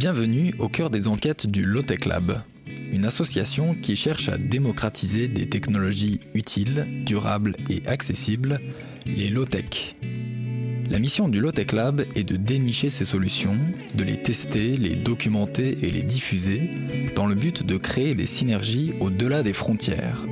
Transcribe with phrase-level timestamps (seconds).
[0.00, 2.40] Bienvenue au cœur des enquêtes du Lotech Lab,
[2.90, 8.60] une association qui cherche à démocratiser des technologies utiles, durables et accessibles,
[9.04, 9.96] les low-tech.
[10.88, 13.58] La mission du Lotech Lab est de dénicher ces solutions,
[13.94, 16.70] de les tester, les documenter et les diffuser,
[17.14, 20.24] dans le but de créer des synergies au-delà des frontières.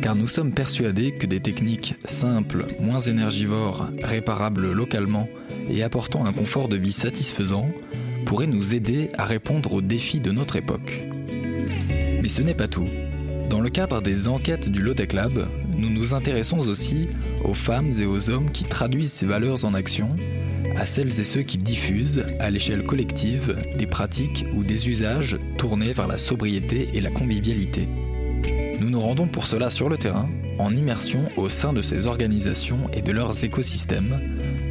[0.00, 5.28] Car nous sommes persuadés que des techniques simples, moins énergivores, réparables localement
[5.68, 7.68] et apportant un confort de vie satisfaisant
[8.24, 11.02] pourraient nous aider à répondre aux défis de notre époque.
[12.22, 12.88] Mais ce n'est pas tout.
[13.50, 17.08] Dans le cadre des enquêtes du Lotech Lab, nous nous intéressons aussi
[17.44, 20.16] aux femmes et aux hommes qui traduisent ces valeurs en action,
[20.76, 25.92] à celles et ceux qui diffusent, à l'échelle collective, des pratiques ou des usages tournés
[25.92, 27.88] vers la sobriété et la convivialité.
[28.80, 30.28] Nous nous rendons pour cela sur le terrain,
[30.58, 34.20] en immersion au sein de ces organisations et de leurs écosystèmes,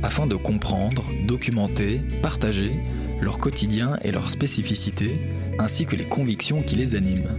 [0.04, 2.72] afin de comprendre, documenter, partager
[3.22, 5.20] leur quotidien et leurs spécificités,
[5.60, 7.30] ainsi que les convictions qui les animent.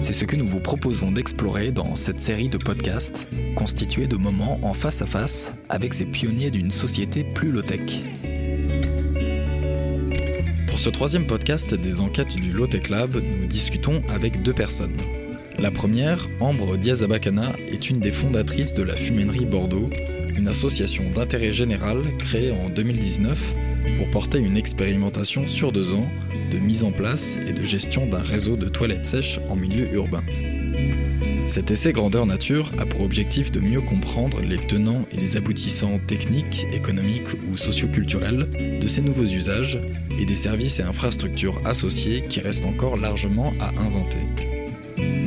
[0.00, 4.60] C'est ce que nous vous proposons d'explorer dans cette série de podcasts, constituée de moments
[4.62, 8.02] en face à face avec ces pionniers d'une société plus low-tech.
[10.68, 14.96] Pour ce troisième podcast des enquêtes du Low-Tech Lab, nous discutons avec deux personnes.
[15.60, 19.90] La première, Ambre Diazabakana, est une des fondatrices de la Fuménerie Bordeaux,
[20.36, 23.54] une association d'intérêt général créée en 2019
[23.98, 26.08] pour porter une expérimentation sur deux ans
[26.52, 30.22] de mise en place et de gestion d'un réseau de toilettes sèches en milieu urbain.
[31.48, 35.98] Cet essai grandeur nature a pour objectif de mieux comprendre les tenants et les aboutissants
[35.98, 39.80] techniques, économiques ou socioculturels de ces nouveaux usages
[40.20, 44.18] et des services et infrastructures associés qui restent encore largement à inventer.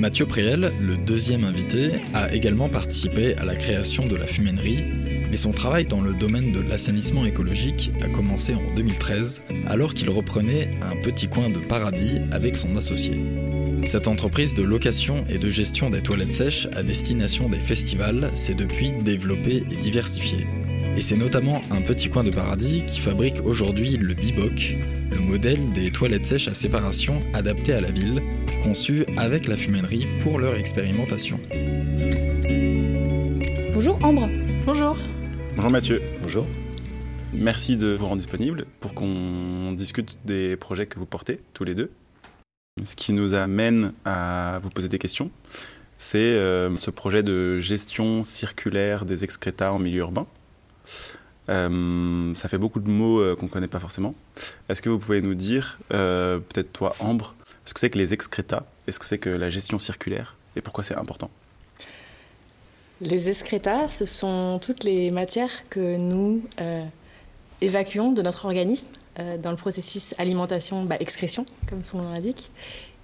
[0.02, 4.84] Mathieu Préel, le deuxième invité, a également participé à la création de la fuménerie
[5.32, 10.10] mais son travail dans le domaine de l'assainissement écologique a commencé en 2013, alors qu'il
[10.10, 13.22] reprenait un petit coin de paradis avec son associé.
[13.82, 18.56] Cette entreprise de location et de gestion des toilettes sèches à destination des festivals s'est
[18.56, 20.46] depuis développée et diversifiée.
[20.98, 24.76] Et c'est notamment un petit coin de paradis qui fabrique aujourd'hui le Biboc,
[25.10, 28.22] le modèle des toilettes sèches à séparation adaptées à la ville,
[28.64, 31.40] conçu avec la fuménerie pour leur expérimentation.
[33.74, 34.30] Bonjour Ambre.
[34.66, 34.98] Bonjour.
[35.56, 36.02] Bonjour Mathieu.
[36.22, 36.46] Bonjour.
[37.34, 41.74] Merci de vous rendre disponible pour qu'on discute des projets que vous portez tous les
[41.74, 41.90] deux.
[42.84, 45.32] Ce qui nous amène à vous poser des questions,
[45.98, 50.28] c'est euh, ce projet de gestion circulaire des excrétas en milieu urbain.
[51.50, 54.16] Euh, ça fait beaucoup de mots euh, qu'on ne connaît pas forcément.
[54.70, 57.36] Est-ce que vous pouvez nous dire, peut-être toi Ambre,
[57.66, 60.36] ce que c'est que les excrétas, est-ce que c'est que la gestion circulaire?
[60.56, 61.30] Et pourquoi c'est important?
[63.02, 66.84] Les excrétas, ce sont toutes les matières que nous euh,
[67.60, 72.52] évacuons de notre organisme euh, dans le processus alimentation-excrétion, bah, comme son nom l'indique,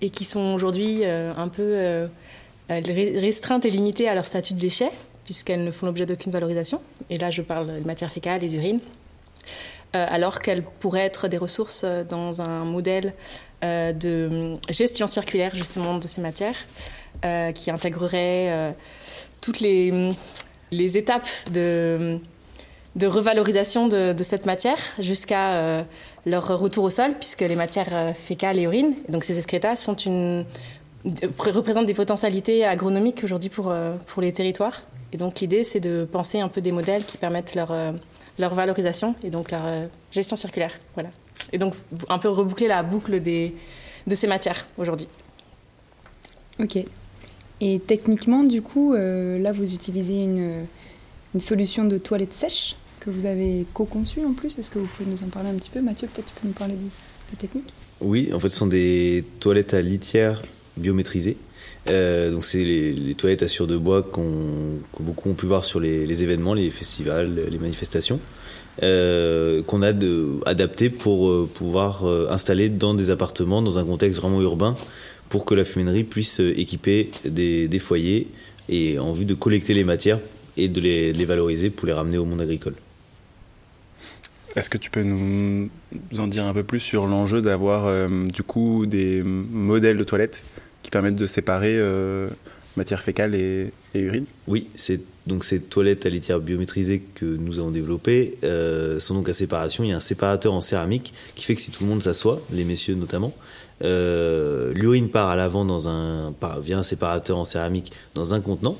[0.01, 2.07] et qui sont aujourd'hui euh, un peu
[2.69, 4.91] restreintes et limitées à leur statut de déchets,
[5.27, 6.81] puisqu'elles ne font l'objet d'aucune valorisation.
[7.09, 8.79] Et là, je parle de matières fécales, les urines,
[9.93, 13.13] alors qu'elles pourraient être des ressources dans un modèle
[13.61, 16.55] de gestion circulaire, justement, de ces matières,
[17.53, 18.73] qui intégrerait
[19.41, 22.19] toutes les, étapes de,
[23.01, 25.83] revalorisation de, cette matière jusqu'à euh,
[26.25, 29.89] leur retour au sol, puisque les matières euh, fécales et urines, donc ces excrétas,
[31.37, 34.81] représentent des potentialités agronomiques aujourd'hui euh, pour les territoires.
[35.13, 37.73] Et donc l'idée, c'est de penser un peu des modèles qui permettent leur,
[38.37, 40.73] leur valorisation et donc leur gestion circulaire.
[40.95, 41.09] Voilà.
[41.53, 41.75] Et donc
[42.09, 43.53] un peu reboucler la boucle des,
[44.07, 45.07] de ces matières aujourd'hui.
[46.59, 46.77] Ok.
[47.59, 50.65] Et techniquement, du coup, euh, là, vous utilisez une,
[51.33, 54.57] une, solution de toilette sèche que vous avez co-conçue en plus.
[54.59, 55.81] Est-ce que vous pouvez nous en parler un petit peu?
[55.81, 56.89] Mathieu, peut-être tu peux nous parler de
[57.31, 57.73] la technique?
[57.99, 60.43] Oui, en fait, ce sont des toilettes à litière
[60.77, 61.37] biométrisées.
[61.89, 65.63] Euh, donc c'est les, toilettes à sur de bois qu'on, que beaucoup ont pu voir
[65.63, 68.19] sur les, événements, les festivals, les manifestations,
[68.83, 74.41] euh, qu'on a de, adaptées pour pouvoir installer dans des appartements dans un contexte vraiment
[74.41, 74.75] urbain
[75.29, 78.27] pour que la fuminerie puisse euh, équiper des, foyers
[78.69, 80.19] et en vue de collecter les matières
[80.55, 82.75] et de les, valoriser pour les ramener au monde agricole.
[84.55, 85.69] Est-ce que tu peux nous
[86.17, 90.43] en dire un peu plus sur l'enjeu d'avoir euh, du coup des modèles de toilettes
[90.87, 92.29] qui permettent de séparer euh,
[92.77, 97.71] matière fécale et, urine Oui, c'est donc ces toilettes à litière biométrisées que nous avons
[97.71, 98.37] développées
[98.99, 99.83] sont donc à séparation.
[99.83, 102.41] Il y a un séparateur en céramique qui fait que si tout le monde s'assoit,
[102.53, 103.33] les messieurs notamment,
[103.83, 108.77] euh, l'urine part à l'avant dans un, via un séparateur en céramique dans un contenant.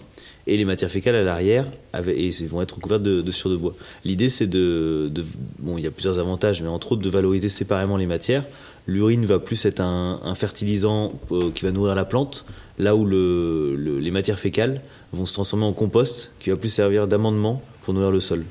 [0.48, 3.76] et les matières fécales à l'arrière vont être couvertes de, de de bois.
[4.06, 5.12] L'idée c'est de,
[5.60, 8.46] bon il y a plusieurs avantages mais entre autres de valoriser séparément les matières.
[8.88, 12.46] L'urine va plus être un, fertilisant euh, qui va nourrir la plante,
[12.78, 14.82] là où le, les matières fécales
[15.12, 18.46] vont se transformer en compost qui va plus servir d'amendement pour nourrir le sol.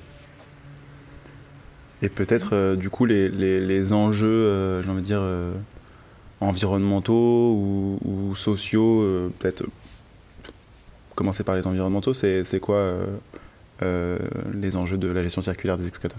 [2.03, 5.25] Et peut-être euh, du coup les, les, enjeux, euh, j'ai envie de dire,
[6.41, 7.13] environnementaux
[7.55, 9.65] ou, ou sociaux, peut-être
[11.17, 13.07] commencer par les environnementaux, c'est quoi euh,
[13.83, 14.19] euh,
[14.55, 16.17] les enjeux de la gestion circulaire des excréta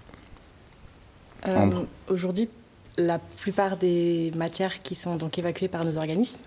[1.48, 1.70] euh,
[2.10, 2.50] Aujourd'hui,
[2.98, 6.42] la plupart des matières qui sont donc évacuées par nos organismes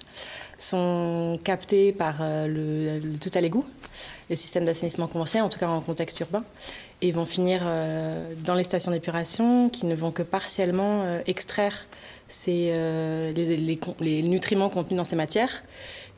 [0.58, 3.64] sont captées par le, le total égout,
[4.28, 6.44] les systèmes d'assainissement conventionnels, en tout cas en contexte urbain,
[7.00, 7.62] et vont finir
[8.44, 11.86] dans les stations d'épuration qui ne vont que partiellement extraire
[12.28, 12.74] ces,
[13.34, 15.64] les, nutriments contenus dans ces matières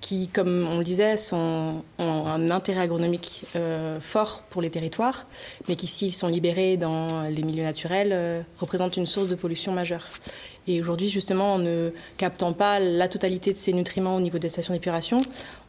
[0.02, 5.26] qui, comme on le disait, ont un intérêt agronomique euh, fort pour les territoires,
[5.68, 9.72] mais qui, s'ils sont libérés dans les milieux naturels, euh, représentent une source de pollution
[9.72, 10.06] majeure.
[10.66, 14.48] Et aujourd'hui, justement, en ne captant pas la totalité de ces nutriments au niveau des
[14.48, 15.22] stations d'épuration,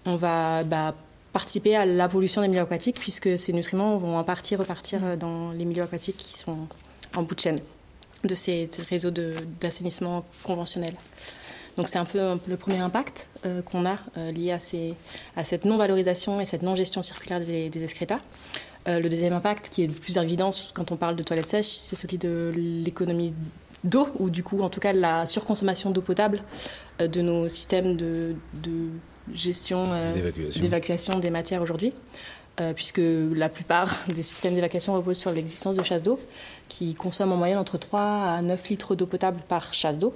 [0.06, 0.96] on va bah,
[1.32, 5.16] participer à la pollution des milieux aquatiques, puisque ces nutriments vont en partie repartir euh,
[5.16, 6.68] dans les milieux aquatiques qui sont
[7.16, 7.60] en bout de chaîne
[8.24, 10.96] de ces réseaux d'assainissement conventionnels.
[11.78, 14.94] Donc c'est un peu le premier impact euh, qu'on a euh, lié à, ces,
[15.36, 18.20] à, cette non-valorisation et cette non-gestion circulaire des, des excrétas.
[18.88, 21.68] Euh, le deuxième impact, qui est le plus évident quand on parle de toilettes sèches,
[21.68, 23.34] c'est celui de l'économie
[23.84, 26.42] d'eau, ou du coup en tout cas de la surconsommation d'eau potable
[27.00, 28.72] de nos systèmes de, de
[29.34, 29.88] gestion
[30.56, 31.92] d'évacuation des matières aujourd'hui.
[32.76, 33.02] Puisque
[33.36, 36.20] la plupart des systèmes d'évacuation reposent sur l'existence de chasse d'eau,
[36.70, 40.14] qui consomment en moyenne entre 3 à 9 litres d'eau potable par chasse d'eau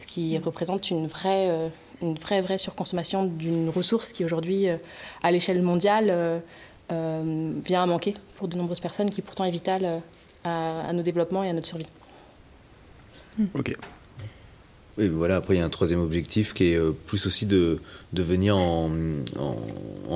[0.00, 1.68] ce qui représente une vraie, euh,
[2.02, 4.76] une vraie, vraie surconsommation d'une ressource qui aujourd'hui, euh,
[5.22, 10.02] à l'échelle mondiale, euh, vient à manquer pour de nombreuses personnes, qui pourtant est vitale
[10.42, 11.86] à, nos développements et à notre survie.
[13.54, 13.76] Ok.
[15.08, 17.78] Voilà, après il y a un troisième objectif qui est plus aussi de,
[18.12, 18.90] de venir en,
[19.38, 19.56] en,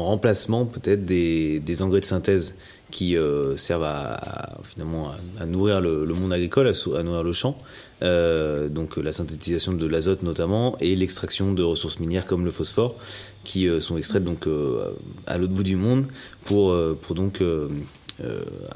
[0.05, 2.55] remplacement peut-être des, des, engrais de synthèse
[2.91, 3.17] qui
[3.57, 7.57] servent à, finalement à, nourrir le, monde agricole, à, nourrir le champ,
[8.03, 12.97] euh, donc la synthétisation de l'azote notamment, et l'extraction de ressources minières comme le phosphore,
[13.45, 14.91] qui euh, sont extraites donc euh,
[15.27, 16.07] à l'autre bout du monde
[16.45, 17.43] pour, pour donc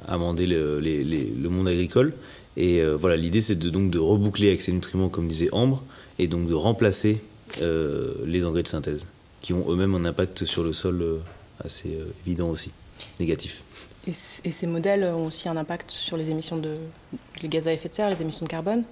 [0.06, 2.14] amender le, le, monde agricole.
[2.56, 5.82] Et voilà, l'idée c'est de, donc de reboucler avec ces nutriments, comme disait Ambre,
[6.18, 7.20] et donc de remplacer
[7.60, 9.06] les engrais de synthèse,
[9.40, 11.20] qui ont eux-mêmes un impact sur le sol
[11.64, 12.72] assez évident aussi,
[13.18, 13.64] négatif.
[14.06, 16.76] Et, et, ces modèles ont aussi un impact sur les émissions de
[17.42, 18.84] les gaz à effet de serre, les émissions de carbone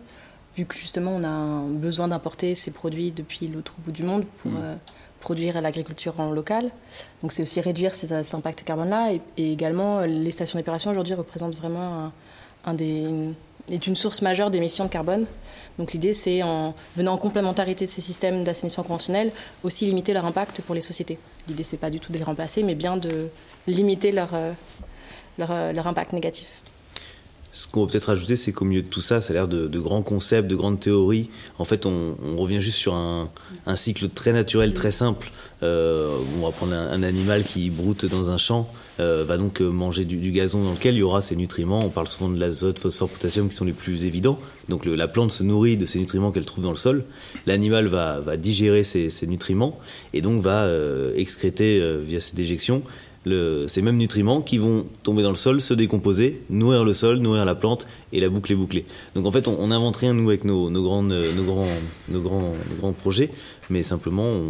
[0.57, 4.53] vu que justement on a besoin d'importer ces produits depuis l'autre bout du monde pour
[4.53, 4.59] mm.
[4.59, 4.75] euh,
[5.21, 6.67] produire l'agriculture en local.
[7.23, 9.13] Donc c'est aussi réduire cet impact carbone-là.
[9.37, 12.13] Et, également, euh, les stations d'épuration aujourd'hui représentent vraiment
[12.65, 13.07] un, des,
[13.71, 15.27] est une source majeure d'émissions de carbone.
[15.79, 19.31] Donc l'idée, c'est en venant en complémentarité de ces systèmes d'assainissement conventionnels,
[19.63, 21.19] aussi limiter leur impact pour les sociétés.
[21.49, 23.29] L'idée, c'est pas du tout de les remplacer, mais bien de
[23.67, 24.53] limiter leur, euh,
[25.39, 26.63] leur, leur impact négatif.
[27.57, 29.79] Ce qu'on peut peut-être ajouter, c'est qu'au milieu de tout ça, ça a l'air de,
[29.79, 31.31] grands concepts, de grandes théories.
[31.59, 33.31] En fait, on, revient juste sur un,
[33.77, 35.31] cycle très naturel, très simple.
[35.63, 38.71] Euh, on va prendre un, animal qui broute dans un champ,
[39.01, 41.81] euh, va donc manger du, gazon dans lequel il y aura ces nutriments.
[41.83, 44.39] On parle souvent de l'azote, phosphore, potassium qui sont les plus évidents.
[44.69, 47.05] Donc la plante se nourrit de ces nutriments qu'elle trouve dans le sol.
[47.47, 49.81] L'animal va, digérer ces, nutriments
[50.13, 52.83] et donc va euh, excréter via ces déjections
[53.67, 57.45] ces mêmes nutriments qui vont tomber dans le sol, se décomposer, nourrir le sol, nourrir
[57.45, 58.85] la plante et la boucle est bouclée.
[59.15, 61.67] Donc en fait, on n'invente rien nous avec nos, grandes, nos, grands,
[62.09, 63.31] nos, grands, grands projets,
[63.71, 64.41] mais simplement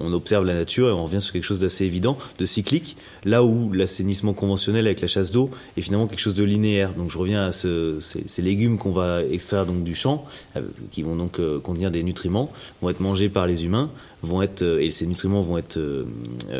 [0.00, 3.44] on, observe la nature et on revient sur quelque chose d'assez évident, de cyclique, là
[3.44, 6.94] où l'assainissement conventionnel avec la chasse d'eau est finalement quelque chose de linéaire.
[6.94, 10.24] Donc je reviens à ces, légumes qu'on va extraire donc du champ,
[10.56, 12.50] euh, qui vont donc euh, contenir des nutriments,
[12.82, 13.90] vont être mangés par les humains,
[14.22, 15.78] vont être euh, et ces nutriments vont être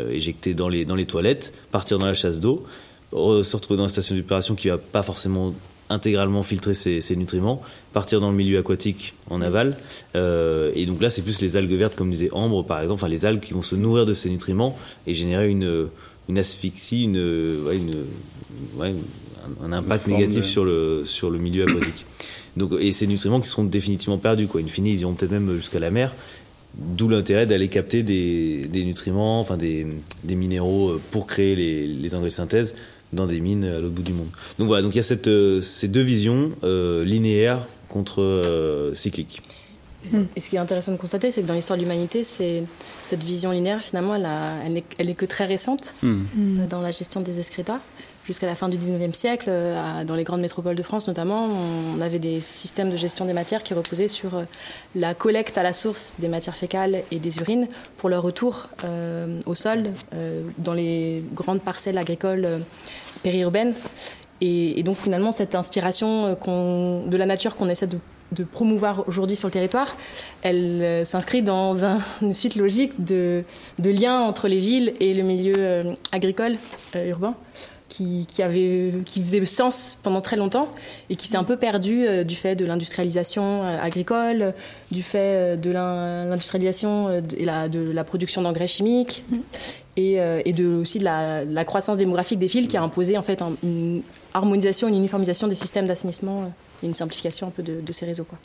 [0.09, 2.63] éjectés dans les dans les toilettes, partir dans la chasse d'eau,
[3.11, 5.53] se retrouver dans la station d'épuration qui va pas forcément
[5.91, 7.61] intégralement filtrer ces, nutriments,
[7.93, 9.77] partir dans le milieu aquatique en aval.
[10.15, 13.09] Euh, et donc là, c'est plus les algues vertes, comme disait Ambre, par exemple, enfin
[13.09, 15.89] les algues qui vont se nourrir de ces nutriments et générer une,
[16.29, 18.05] une asphyxie, une, une,
[19.61, 22.05] un, impact négatif sur, le, sur le milieu aquatique.
[22.57, 24.47] Donc, et ces nutriments qui seront définitivement perdus.
[24.47, 24.61] Quoi.
[24.61, 26.15] In fine, ils iront peut-être même jusqu'à la mer.
[26.73, 29.85] D'où l'intérêt d'aller capter des, des, nutriments, enfin des,
[30.23, 32.75] des, minéraux pour créer les, les engrais de synthèse
[33.13, 34.29] dans des mines à l'autre bout du monde.
[34.59, 38.93] Donc voilà, donc il y a cette, euh, ces deux visions euh, linéaires contre euh,
[38.93, 39.41] cycliques.
[40.35, 43.51] Et ce qui est intéressant de constater, c'est que dans l'histoire de l'humanité, cette vision
[43.51, 46.21] linéaire, finalement, elle, a, elle, est, elle, est, que très récente Hmm.
[46.39, 47.79] euh, dans la gestion des excrétas.
[48.31, 51.49] Jusqu'à la fin du 19e siècle, euh, dans les grandes métropoles de France notamment,
[51.93, 54.43] on avait des systèmes de gestion des matières qui reposaient sur euh,
[54.95, 59.37] la collecte à la source des matières fécales et des urines pour leur retour euh,
[59.45, 59.83] au sol
[60.59, 62.47] dans les grandes parcelles agricoles
[63.21, 63.73] périurbaines.
[64.39, 67.99] Et, donc finalement, cette inspiration de la nature qu'on essaie de,
[68.45, 69.97] promouvoir aujourd'hui sur le territoire,
[70.41, 73.43] elle s'inscrit dans un, une suite logique de,
[73.77, 76.55] liens entre les villes et le milieu agricole
[76.95, 77.35] urbain.
[77.91, 80.69] Qui, qui, avait, qui faisait sens pendant très longtemps
[81.09, 84.53] et qui s'est un peu perdu euh, du fait de l'industrialisation euh, agricole,
[84.91, 89.37] du fait euh, de l'industrialisation et la, de la production d'engrais chimiques Mm.
[89.97, 93.21] et, et de, aussi de la, la, croissance démographique des villes qui a imposé en
[93.21, 94.01] fait une
[94.33, 98.23] harmonisation, une uniformisation des systèmes d'assainissement et une simplification un peu de, de ces réseaux.
[98.23, 98.39] Quoi.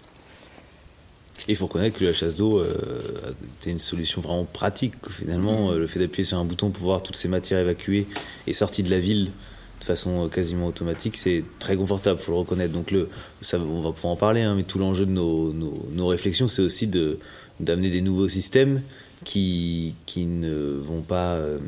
[1.48, 2.74] Et il faut reconnaître que la chasse d'eau euh,
[3.60, 4.94] était une solution vraiment pratique.
[5.08, 8.06] Finalement, euh, le fait d'appuyer sur un bouton pour voir toutes ces matières évacuées
[8.46, 9.30] et sorties de la ville
[9.80, 12.72] de façon euh, quasiment automatique, c'est très confortable, faut le reconnaître.
[12.72, 13.08] Donc le,
[13.42, 16.48] ça, on va pouvoir en parler, hein, mais tout l'enjeu de nos, nos, nos réflexions,
[16.48, 17.18] c'est aussi de
[17.58, 18.82] d'amener des nouveaux systèmes
[19.24, 21.58] qui, qui ne vont pas euh,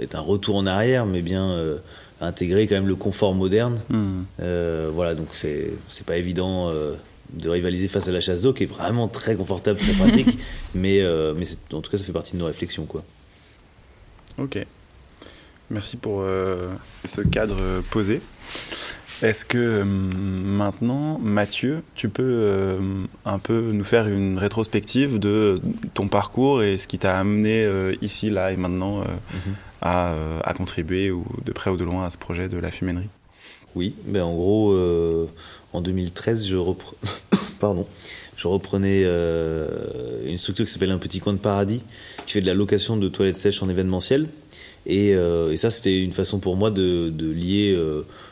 [0.00, 1.78] être un retour en arrière, mais bien euh,
[2.20, 3.78] intégrer quand même le confort moderne.
[4.40, 6.72] Euh, voilà, donc c'est c'est pas évident
[7.32, 10.38] de rivaliser face à la chasse d'eau, qui est vraiment très confortable, très pratique,
[10.74, 13.04] mais euh, mais en tout cas ça fait partie de nos réflexions, quoi.
[14.38, 14.58] Ok.
[15.70, 16.68] Merci pour euh,
[17.04, 18.20] ce cadre posé.
[19.22, 22.78] Est-ce que euh, maintenant, Mathieu, tu peux euh,
[23.24, 25.60] un peu nous faire une rétrospective de
[25.94, 29.54] ton parcours et ce qui t'a amené euh, ici, là et maintenant mm -hmm.
[29.80, 30.14] à,
[30.44, 33.08] à, contribuer ou de près ou de loin à ce projet de la fuménerie
[33.76, 35.26] Oui, ben en gros, euh,
[35.74, 36.56] en 2013, je,
[38.46, 41.84] reprenais euh, une structure qui s'appelle Un Petit Coin de Paradis,
[42.24, 44.28] qui fait de la location de toilettes sèches en événementiel.
[44.86, 47.78] Et, euh, ça, c'était une façon pour moi de, lier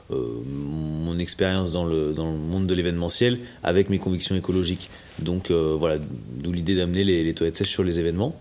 [0.08, 4.88] mon expérience dans le monde de l'événementiel avec mes convictions écologiques.
[5.20, 5.98] Donc voilà,
[6.38, 8.38] d'où l'idée d'amener les, toilettes sèches sur les événements.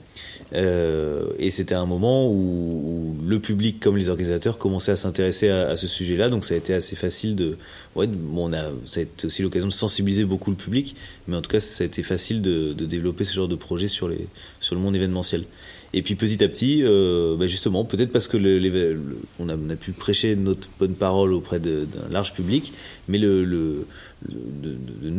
[0.54, 5.88] et c'était un moment où, le public comme les organisateurs commençaient à s'intéresser à, ce
[5.88, 6.30] sujet-là.
[6.30, 7.58] Donc ça a été assez facile de...
[7.96, 8.52] Ouais, bon,
[8.86, 10.96] ça a été aussi l'occasion de sensibiliser beaucoup le public.
[11.28, 14.08] Mais en tout cas, ça a été facile de, développer ce genre de projet sur,
[14.08, 15.46] le monde événementiel.
[15.96, 18.38] Et puis petit à petit, euh, bah justement, peut-être parce que
[19.40, 22.74] on, a, pu prêcher notre bonne parole auprès d'un large public,
[23.08, 23.46] mais le,
[24.28, 25.10] de, de,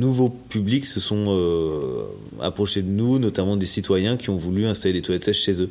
[0.55, 2.05] publics se sont euh,
[2.41, 5.71] approchés de nous, notamment des citoyens qui ont voulu installer des toilettes sèches chez eux.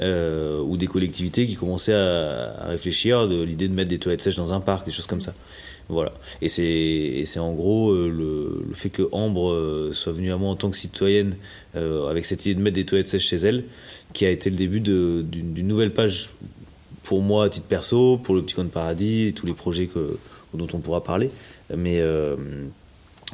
[0.00, 4.36] Euh, ou des collectivités qui commençaient à, réfléchir de l'idée de mettre des toilettes sèches
[4.36, 5.34] dans un parc, des choses comme ça.
[5.88, 6.12] Voilà.
[6.40, 10.70] Et c'est en gros euh, le, fait que Ambre soit venue à moi en tant
[10.70, 11.36] que citoyenne
[11.74, 13.64] avec cette idée de mettre des toilettes sèches chez elle
[14.12, 16.34] qui a été le début d'une nouvelle page
[17.02, 19.88] pour moi à titre perso, pour le Petit Coin de Paradis tous les projets
[20.54, 21.30] dont on pourra parler.
[21.76, 22.00] Mais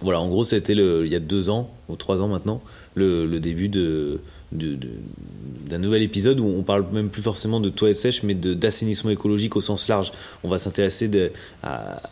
[0.02, 2.62] voilà, en gros, c'était il y a deux ans, ou trois ans maintenant,
[2.94, 4.20] le, le début de,
[4.52, 9.56] d'un nouvel épisode où on parle même plus forcément de toilettes sèches, mais d'assainissement écologique
[9.56, 10.12] au sens large.
[10.44, 11.10] On va s'intéresser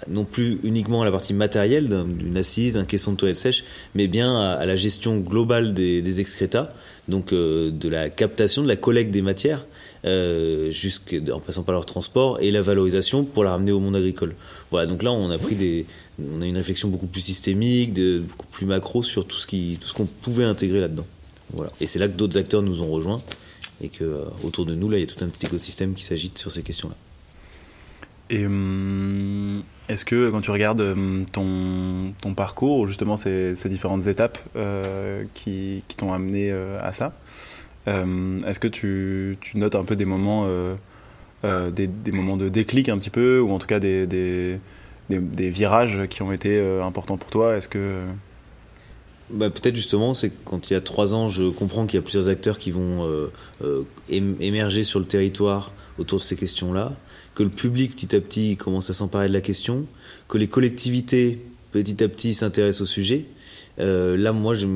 [0.09, 1.89] non plus uniquement à la partie matérielle
[2.19, 3.65] d'une assise, d'un caisson de toilettes sèches,
[3.95, 6.73] mais bien à, à la gestion globale des, des excrétas,
[7.09, 9.67] donc euh, de la captation, de la collecte des matières,
[10.05, 10.73] euh,
[11.33, 14.35] en passant par leur transport et la valorisation pour la ramener au monde agricole.
[14.71, 15.87] Voilà, donc là on a pris des,
[16.23, 17.95] on a une réflexion beaucoup plus systémique,
[18.29, 21.07] beaucoup plus macro sur tout ce qu'on pouvait intégrer là-dedans.
[21.53, 21.73] Voilà.
[21.81, 23.23] Et c'est là que d'autres acteurs nous ont rejoints
[23.81, 26.05] et que euh, autour de nous là il y a tout un petit écosystème qui
[26.05, 26.95] s'agite sur ces questions-là.
[28.31, 35.25] Et hum, est-ce que quand tu regardes hum, ton, parcours, justement ces, différentes étapes euh,
[35.35, 37.13] qui, t'ont amené euh, à ça,
[37.89, 40.49] euh, est-ce que tu, notes un peu des moments,
[41.43, 44.59] des, moments de déclic un petit peu, ou en tout cas des,
[45.11, 48.01] des virages qui ont été importants pour toi Est-ce que
[49.31, 52.03] bah, peut-être justement, c'est quand il y a trois ans, je comprends qu'il y a
[52.03, 53.33] plusieurs acteurs qui vont euh,
[53.63, 56.93] euh, émerger sur le territoire autour de ces questions-là,
[57.35, 59.87] que le public petit à petit commence à s'emparer de la question,
[60.29, 61.41] que les collectivités
[61.73, 63.25] petit à petit s'intéressent au sujet.
[63.81, 64.67] Euh, là, moi, je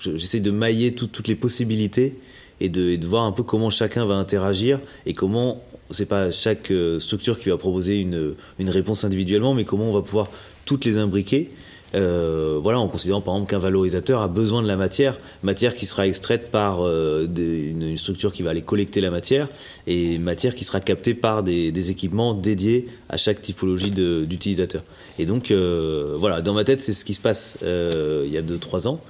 [0.00, 2.18] j'essaie de mailler tout, toutes les possibilités
[2.60, 7.38] et de, voir un peu comment chacun va interagir et comment c'est pas chaque structure
[7.38, 10.28] qui va proposer une, une réponse individuellement, mais comment on va pouvoir
[10.64, 11.50] toutes les imbriquer
[11.94, 15.86] euh, voilà, en considérant par exemple qu'un valorisateur a besoin de la matière, matière qui
[15.86, 19.48] sera extraite par euh, une, structure qui va aller collecter la matière
[19.86, 24.82] et matière qui sera captée par des, équipements dédiés à chaque typologie d'utilisateur.
[25.18, 28.88] Et donc voilà, dans ma tête, c'est ce qui se passe il y a 2-3
[28.88, 29.00] ans.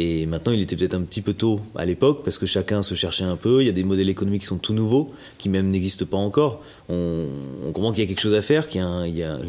[0.00, 2.94] Et maintenant, il était peut-être un petit peu tôt à l'époque parce que chacun se
[2.94, 3.62] cherchait un peu.
[3.62, 6.62] Il y a des modèles économiques qui sont tout nouveaux, qui même n'existent pas encore.
[6.88, 7.26] On,
[7.72, 8.80] comprend qu'il y a quelque chose à faire, qu'il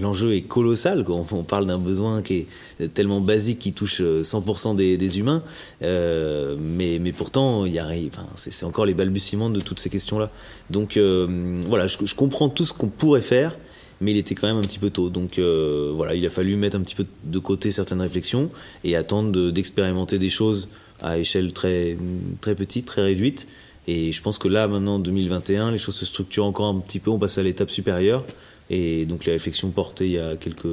[0.02, 1.06] l'enjeu est colossal.
[1.08, 2.48] On, on parle d'un besoin qui
[2.80, 5.44] est tellement basique, qui touche 100% des, humains.
[5.84, 10.32] Euh, mais, pourtant, il y a, enfin, c'est, encore les balbutiements de toutes ces questions-là.
[10.72, 13.56] Donc euh, voilà, je comprends tout ce qu'on pourrait faire
[14.02, 15.10] mais il était quand même un petit peu tôt.
[15.10, 18.50] Donc euh, voilà, il a fallu mettre un petit peu de côté certaines réflexions
[18.84, 20.70] et attendre d'expérimenter des choses
[21.02, 21.98] à échelle très,
[22.42, 23.48] très petite, très réduite.
[23.88, 27.10] Et je pense que là, maintenant, 2021, les choses se structurent encore un petit peu,
[27.10, 28.24] on passe à l'étape supérieure.
[28.70, 30.68] Et donc les réflexions portées il y a quelques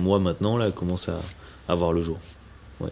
[0.00, 1.20] mois maintenant, là, commencent à,
[1.66, 2.18] avoir voir le jour.
[2.80, 2.90] Ouais.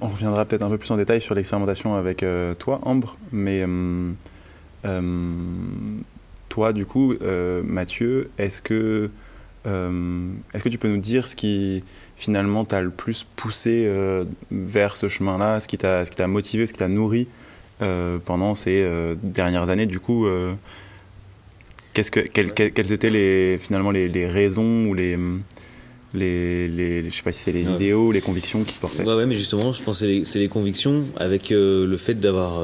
[0.00, 3.64] On reviendra peut-être un peu plus en détail sur l'expérimentation avec euh, toi, Ambre, mais
[3.64, 4.12] euh,
[6.56, 9.10] toi, du coup, euh, Mathieu, est-ce que,
[9.66, 11.84] euh, est que tu peux nous dire ce qui
[12.16, 16.78] finalement t'a le plus poussé euh, vers ce chemin-là, ce qui t'a motivé, ce qui
[16.78, 17.28] t'a nourri
[18.24, 18.88] pendant ces
[19.22, 19.84] dernières années?
[19.84, 20.26] Du coup,
[21.92, 25.18] qu'est-ce que, quelles, étaient les, finalement les, raisons ou les,
[26.16, 29.04] les, les, je sais pas si c'est les idéaux, les convictions qui portaient.
[29.04, 32.62] Ouais, ouais, mais justement, je pense que c'est les, convictions avec le fait d'avoir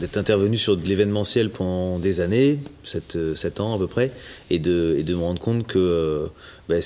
[0.00, 4.10] d'être intervenu sur de l'événementiel pendant des années, 7, ans à peu près,
[4.48, 6.26] et de, et de me rendre compte que euh,
[6.68, 6.82] ben,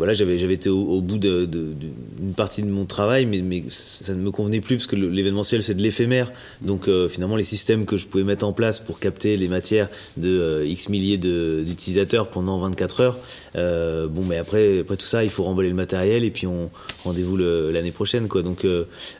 [0.00, 4.30] voilà, j'avais été au, bout d'une partie de mon travail, mais, mais ça ne me
[4.30, 6.32] convenait plus parce que l'événementiel c'est de l'éphémère.
[6.62, 9.90] Donc euh, finalement, les systèmes que je pouvais mettre en place pour capter les matières
[10.16, 13.18] de euh, x milliers d'utilisateurs pendant 24 heures,
[13.56, 16.70] euh, bon, mais après après tout ça, il faut remballer le matériel et puis on
[17.04, 18.40] rendez-vous l'année prochaine, quoi.
[18.40, 18.66] Donc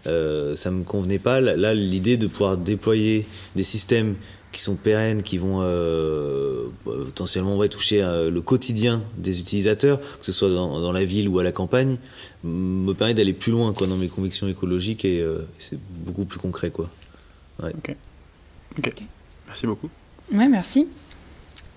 [0.05, 1.43] ça me convenait pas.
[1.43, 4.15] Là, l'idée de pouvoir déployer des systèmes
[4.53, 10.25] qui sont pérennes, qui vont euh, potentiellement ouais, toucher euh, le quotidien des utilisateurs, que
[10.27, 11.99] ce soit dans, la ville ou à la campagne,
[12.43, 16.41] me permet d'aller plus loin quoi, dans mes convictions écologiques et euh, c'est beaucoup plus
[16.41, 16.71] concret.
[16.71, 16.89] Quoi.
[17.63, 17.73] Ouais.
[18.79, 19.03] ok.
[19.47, 19.89] Merci beaucoup.
[20.33, 20.87] Ouais, merci.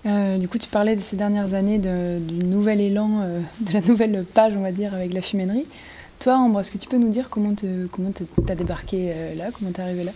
[0.04, 3.20] du coup, tu parlais de ces dernières années de, du nouvel élan,
[3.60, 5.66] de la nouvelle page, on va dire, avec la fumainerie.
[6.20, 7.66] Toi, Ambre, est-ce que tu peux nous dire comment tu
[8.48, 10.12] as débarqué là, comment tu es arrivé là?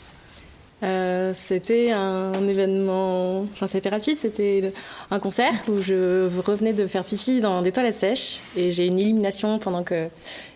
[0.83, 4.73] Euh, c'était un événement, enfin été rapide, c'était
[5.11, 8.99] un concert où je revenais de faire pipi dans des toilettes sèches et j'ai une
[8.99, 10.09] illumination pendant que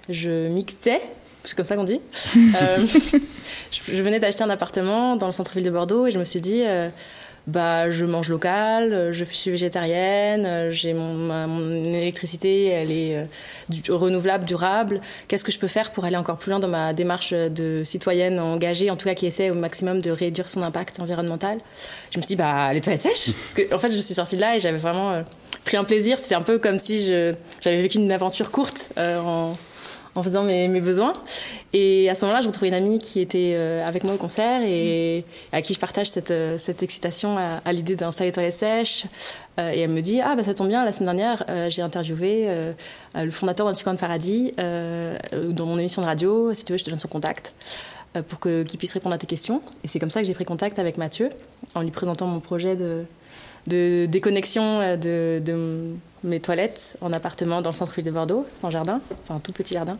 [0.09, 1.01] je mixtais,
[1.43, 2.01] c'est comme ça qu'on dit.
[2.37, 2.87] euh,
[3.73, 6.63] je, venais d'acheter un appartement dans le centre-ville de Bordeaux et je me suis dit,
[6.65, 6.89] euh,
[7.49, 13.25] bah, je mange local, euh, je suis végétarienne, euh, j'ai mon, électricité, elle est euh,
[13.89, 15.01] renouvelable, durable.
[15.27, 18.39] Qu'est-ce que je peux faire pour aller encore plus loin dans ma démarche de citoyenne
[18.39, 21.59] engagée, en tout cas qui essaie au maximum de réduire son impact environnemental?
[22.13, 23.33] Je me suis dit, bah, les toilettes sèches.
[23.33, 25.23] Parce que, en fait, je suis sortie de là et j'avais vraiment
[25.65, 26.21] pris un plaisir.
[26.21, 29.53] C'était un peu comme si j'avais vécu une aventure courte en
[30.14, 31.12] en faisant mes, besoins.
[31.72, 34.61] Et à ce moment-là, je retrouvais une amie qui était euh, avec moi au concert
[34.62, 39.07] et à qui je partage cette, euh, cette excitation à, l'idée d'installer les toilettes sèches.
[39.59, 42.48] Euh, et elle me dit Ah, bah, ça tombe bien, la semaine dernière, j'ai interviewé
[43.14, 46.53] le fondateur d'un petit de paradis dans mon émission de radio.
[46.55, 47.55] Si tu veux, je te donne son contact
[48.29, 49.62] pour qu'il puisse répondre à tes questions.
[49.85, 51.31] Et c'est comme ça que j'ai pris contact avec Mathieu
[51.75, 53.05] en lui présentant mon projet de,
[53.66, 55.94] de déconnexion de, de
[56.25, 59.75] mes toilettes en appartement dans le centre-ville de Bordeaux, sans jardin, enfin un tout petit
[59.75, 59.98] jardin.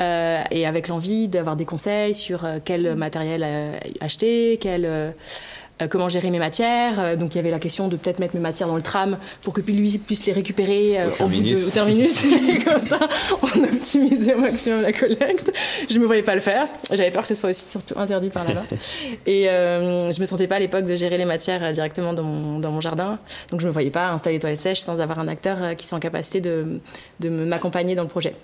[0.00, 5.14] Euh, et avec l'envie d'avoir des conseils sur euh, quel matériel euh, acheter, quel,
[5.88, 7.16] comment gérer mes matières.
[7.16, 9.52] donc il y avait la question de peut-être mettre mes matières dans le tram pour
[9.52, 12.24] que lui puisse les récupérer au, bout de, terminus.
[12.64, 12.98] Comme ça,
[13.42, 15.52] on optimisait au maximum la collecte.
[15.88, 16.66] Je me voyais pas le faire.
[16.92, 18.64] J'avais peur que ce soit aussi surtout interdit par là-bas.
[19.26, 22.70] et je me sentais pas à l'époque de gérer les matières directement dans mon, dans
[22.70, 23.18] mon, jardin.
[23.50, 25.96] Donc je me voyais pas installer les toilettes sèches sans avoir un acteur qui soit
[25.96, 26.80] en capacité de,
[27.20, 28.34] de m'accompagner dans le projet.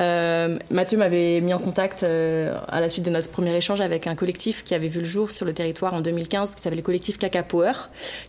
[0.00, 4.06] Euh, Mathieu m'avait mis en contact euh, à la suite de notre premier échange avec
[4.06, 6.82] un collectif qui avait vu le jour sur le territoire en 2015 qui s'appelait le
[6.82, 7.72] collectif Caca Power,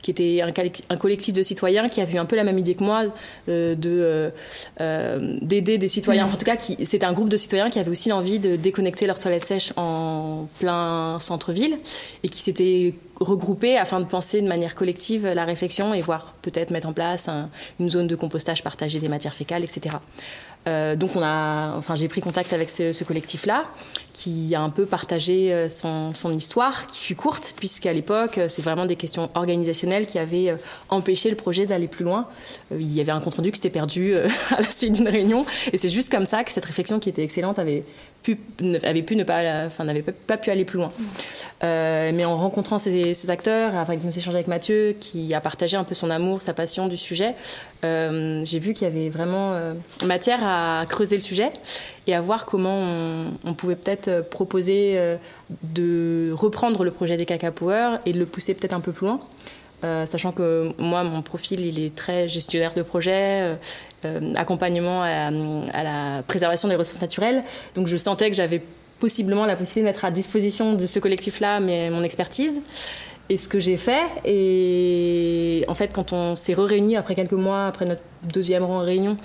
[0.02, 2.84] qui était un, collectif de citoyens qui avait eu un peu la même idée que
[2.84, 3.04] moi
[3.50, 4.32] euh, de
[5.42, 6.26] d'aider des citoyens.
[6.26, 9.20] en tout cas, c'était un groupe de citoyens qui avaient aussi l'envie de déconnecter leurs
[9.20, 11.78] toilettes sèches en plein centre-ville
[12.24, 16.72] et qui s'était regrouper afin de penser de manière collective la réflexion et voir peut-être
[16.72, 17.30] mettre en place
[17.80, 19.98] une zone de compostage partagée des matières fécales, etc.
[20.68, 23.64] Euh, donc on a, enfin j'ai pris contact avec ce, collectif-là,
[24.12, 28.62] qui a un peu partagé euh, son, histoire, qui fut courte puisqu'à l'époque euh, c'est
[28.62, 30.56] vraiment des questions organisationnelles qui avaient
[30.90, 32.28] empêché le projet d'aller plus loin.
[32.72, 34.16] il y avait un compte rendu qui s'était perdu
[34.52, 37.24] à la suite d'une réunion, et c'est juste comme ça que cette réflexion qui était
[37.24, 37.86] excellente avait
[38.24, 38.38] pu,
[38.84, 40.92] avait pu ne pas, enfin n'avait pas pu aller plus loin.
[41.62, 45.96] mais en rencontrant ces, acteurs, avec nos échanges avec Mathieu, qui a partagé un peu
[45.96, 47.36] son amour, sa passion du sujet,
[47.84, 49.56] j'ai vu qu'il y avait vraiment
[50.06, 51.52] matière à creuser le sujet
[52.10, 52.82] et à voir comment
[53.44, 55.18] on, pouvait peut-être proposer euh,
[55.62, 59.06] de reprendre le projet des Caca Power et de le pousser peut-être un peu plus
[59.06, 59.20] loin.
[59.84, 63.56] Euh, sachant que moi, mon profil, il est très gestionnaire de projet, euh,
[64.36, 67.44] accompagnement à la, préservation des ressources naturelles.
[67.76, 68.62] Donc je sentais que j'avais
[69.00, 72.62] possiblement la possibilité de mettre à disposition de ce collectif-là mon expertise.
[73.30, 77.68] Et ce que j'ai fait, et en fait, quand on s'est réunis après quelques mois,
[77.68, 78.02] après notre
[78.34, 79.18] deuxième réunion,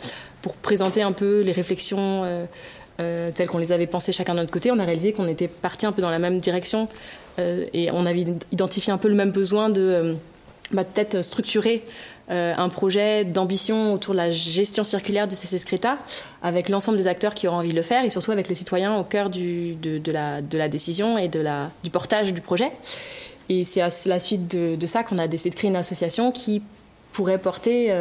[0.42, 2.44] pour présenter un peu les réflexions euh,
[3.00, 5.48] euh, telles qu'on les avait pensées chacun de notre côté, on a réalisé qu'on était
[5.48, 6.86] parti un peu dans la même direction
[7.38, 10.16] euh, et on avait identifié un peu le même besoin de
[10.72, 11.82] bah, peut-être structurer
[12.30, 15.98] un projet d'ambition autour de la gestion circulaire de ces excrétas
[16.42, 18.96] avec l'ensemble des acteurs qui auront envie de le faire et surtout avec le citoyen
[18.96, 22.70] au cœur du, de, la, de, la, décision et de la, du portage du projet.
[23.50, 26.32] Et c'est à la suite de, de ça qu'on a décidé de créer une association
[26.32, 26.62] qui
[27.12, 27.92] pourrait porter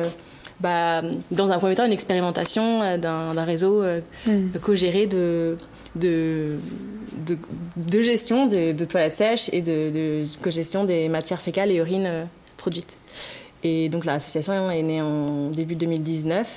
[0.60, 4.60] bah, dans un premier temps, une expérimentation euh, d'un réseau euh, mm.
[4.62, 5.58] co-géré de,
[5.95, 6.58] de,
[7.76, 12.23] de, gestion de, toilettes sèches et de, co-gestion des matières fécales et urines euh,
[12.63, 12.97] produites.
[13.63, 16.47] Et donc l'association est née en début 2019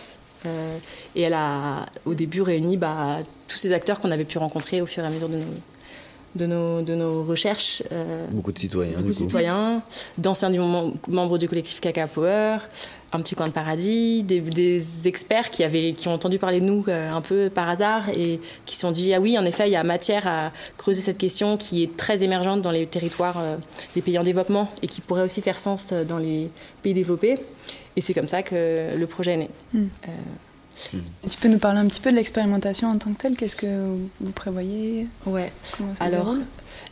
[1.17, 4.87] et elle a au début réuni bah, tous ces acteurs qu'on avait pu rencontrer au
[4.87, 5.45] fur et à mesure de nos,
[6.37, 7.83] de nos, de nos recherches.
[8.31, 8.97] beaucoup de citoyens.
[8.97, 9.83] Beaucoup de citoyens,
[10.19, 10.51] d'anciens
[11.09, 12.59] membres du collectif Caca Power,
[13.17, 16.85] un petit coin de paradis, des, experts qui, avaient, qui ont entendu parler de nous
[16.89, 19.73] euh, un peu par hasard et qui se sont dit ah oui, en effet, il
[19.73, 23.57] y a matière à creuser cette question qui est très émergente dans les territoires euh,
[23.95, 26.51] des pays en développement et qui pourrait aussi faire sens euh, dans les
[26.83, 27.39] pays développés.
[27.97, 29.51] Et c'est comme ça que le projet est né.
[29.73, 29.89] Hmm.
[30.93, 33.35] Tu peux nous parler un petit peu de l'expérimentation en tant que telle?
[33.35, 35.07] Qu'est-ce que vous prévoyez?
[35.25, 35.51] Ouais.
[36.01, 36.35] Alors,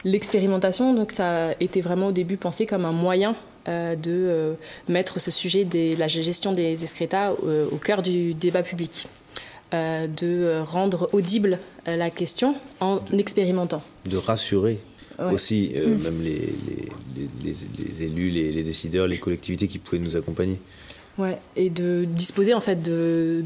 [0.04, 4.54] l'expérimentation, donc ça a été vraiment au début pensé comme un moyen de euh,
[4.88, 9.08] mettre ce sujet de la gestion des excrétas euh, au cœur du débat public.
[9.72, 13.82] de rendre audible la question en expérimentant.
[14.06, 14.78] De rassurer
[15.32, 16.02] aussi mm.
[16.02, 16.54] même les,
[17.42, 20.60] les, élus, les, décideurs, les collectivités qui pouvaient nous accompagner.
[21.18, 22.80] Ouais, et de disposer en fait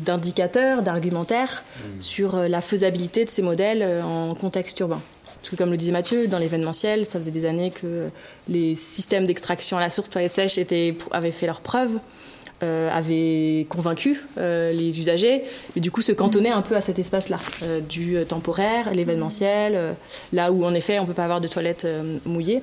[0.05, 2.01] d'indicateurs, d'argumentaires mm.
[2.01, 5.01] sur la faisabilité de ces modèles en contexte urbain.
[5.49, 8.11] Parce que comme le disait Mathieu, dans l'événementiel, ça faisait des années que
[8.51, 11.99] les systèmes d'extraction à la source toilette sèche étaient, avaient fait leurs preuves.
[12.63, 16.99] Euh, avaient convaincu euh, les usagers, mais du coup se cantonnaient un peu à cet
[16.99, 19.95] espace-là, euh, du temporaire, l'événementiel,
[20.33, 21.87] là où en effet on ne peut pas avoir de toilettes
[22.27, 22.61] mouillées.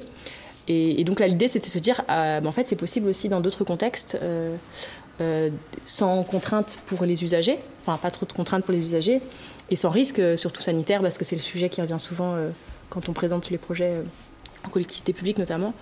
[0.67, 3.39] Et, donc là l'idée c'était de se dire, bah, en fait c'est possible aussi dans
[3.39, 4.19] d'autres contextes,
[5.85, 9.21] sans contrainte pour les usagers, enfin pas trop de contraintes pour les usagers,
[9.69, 12.49] et sans risque, euh, surtout sanitaire, parce que c'est le sujet qui revient souvent euh,
[12.89, 14.03] quand on présente les projets euh,
[14.65, 15.73] en collectivité publique notamment,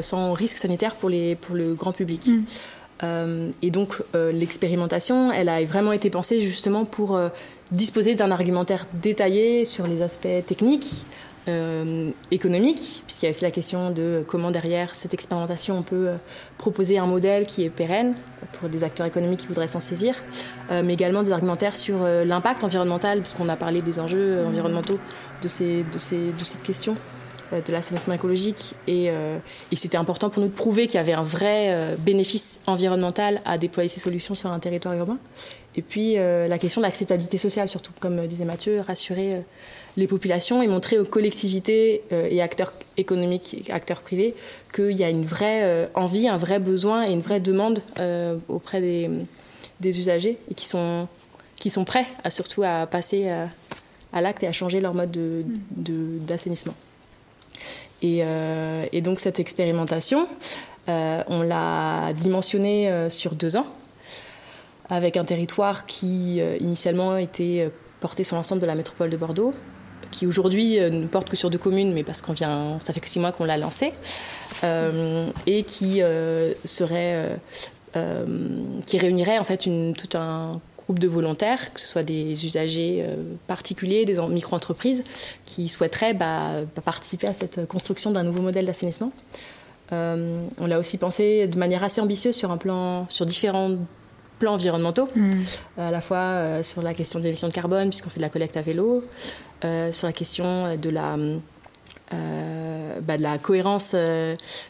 [0.00, 2.26] sans risque sanitaire pour, les, pour le grand public.
[2.26, 3.50] Mm.
[3.60, 7.20] et donc l'expérimentation, elle a vraiment été pensée justement pour
[7.70, 11.04] disposer d'un argumentaire détaillé sur les aspects techniques,
[11.50, 16.08] euh, économique, puisqu'il y a aussi la question de comment derrière cette expérimentation on peut
[16.08, 16.16] euh,
[16.56, 18.14] proposer un modèle qui est pérenne
[18.52, 20.14] pour des acteurs économiques qui voudraient s'en saisir,
[20.70, 24.98] euh, mais également des argumentaires sur l'impact environnemental, puisqu'on a parlé des enjeux environnementaux
[25.42, 26.96] de, ces, de, ces, de cette question
[27.52, 31.24] de l'assainissement écologique et, et c'était important pour nous de prouver qu'il y avait un
[31.24, 35.18] vrai bénéfice environnemental à déployer ces solutions sur un territoire urbain.
[35.74, 39.42] Et puis la question de l'acceptabilité sociale, surtout, comme disait Mathieu, rassurer
[39.96, 44.34] les populations et montrer aux collectivités euh, et acteurs économiques, acteurs privés,
[44.74, 48.36] qu'il y a une vraie euh, envie, un vrai besoin et une vraie demande euh,
[48.48, 51.08] auprès des, usagers et qui sont,
[51.56, 53.28] qui sont prêts à surtout à passer
[54.12, 55.16] à, l'acte et à changer leur mode
[55.70, 56.74] d'assainissement.
[58.02, 58.22] De, et,
[58.92, 60.28] et, donc cette expérimentation,
[60.86, 63.66] on l'a dimensionnée sur deux ans
[64.90, 69.54] avec un territoire qui initialement était porté sur l'ensemble de la métropole de Bordeaux,
[70.10, 73.00] qui aujourd'hui euh, ne porte que sur deux communes, mais parce qu'on vient, ça fait
[73.00, 73.92] que six mois qu'on l'a lancé,
[74.64, 77.38] euh, et qui euh, serait,
[78.86, 83.04] qui réunirait en fait tout un groupe de volontaires, que ce soit des usagers
[83.48, 85.02] particuliers, des micro-entreprises,
[85.44, 86.40] qui souhaiteraient bah,
[86.84, 89.12] participer à cette construction d'un nouveau modèle d'assainissement.
[89.90, 93.76] on l'a aussi pensé de manière assez ambitieuse sur un plan, sur différents
[94.40, 95.42] plans environnementaux, mm.
[95.78, 98.56] à la fois sur la question des émissions de carbone puisqu'on fait de la collecte
[98.56, 99.04] à vélo,
[99.92, 101.16] sur la question de la
[103.02, 103.94] bah, de la cohérence,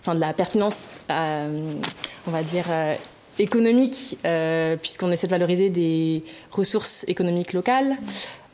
[0.01, 2.67] enfin de la pertinence, on va dire
[3.39, 4.19] économique,
[4.83, 7.97] puisqu'on essaie de valoriser des ressources économiques locales.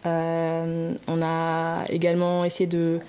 [0.07, 3.01] Euh, on a également essayé de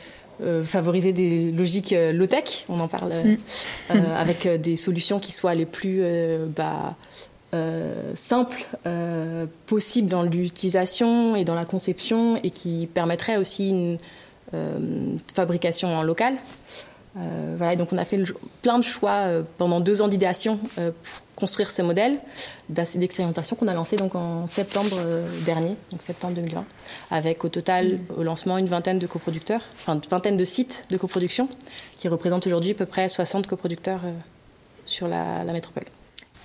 [0.42, 3.96] euh, favoriser des logiques euh, low-tech, on en parle, mm.
[4.18, 6.02] avec des solutions qui soient les plus
[6.56, 6.96] bah,
[8.16, 8.68] simples
[9.66, 13.98] possibles dans l'utilisation et dans la conception et qui permettraient aussi une
[15.34, 16.36] fabrication en local.
[17.16, 18.22] voilà, donc on a fait
[18.62, 22.20] plein de choix pendant deux ans d'idéation pour construire ce modèle
[22.68, 26.66] d'expérimentation qu'on a lancé donc en septembre euh, dernier, donc septembre 2020,
[27.12, 30.98] avec au total au lancement une vingtaine de coproducteurs, enfin une vingtaine de sites de
[30.98, 31.48] coproduction
[31.96, 34.12] qui représentent aujourd'hui à peu près 60 coproducteurs euh,
[34.88, 35.86] sur la, métropole.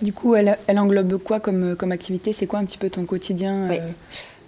[0.00, 2.33] Du coup, elle, englobe quoi comme, comme activité?
[2.33, 3.68] C'est quoi un petit peu ton quotidien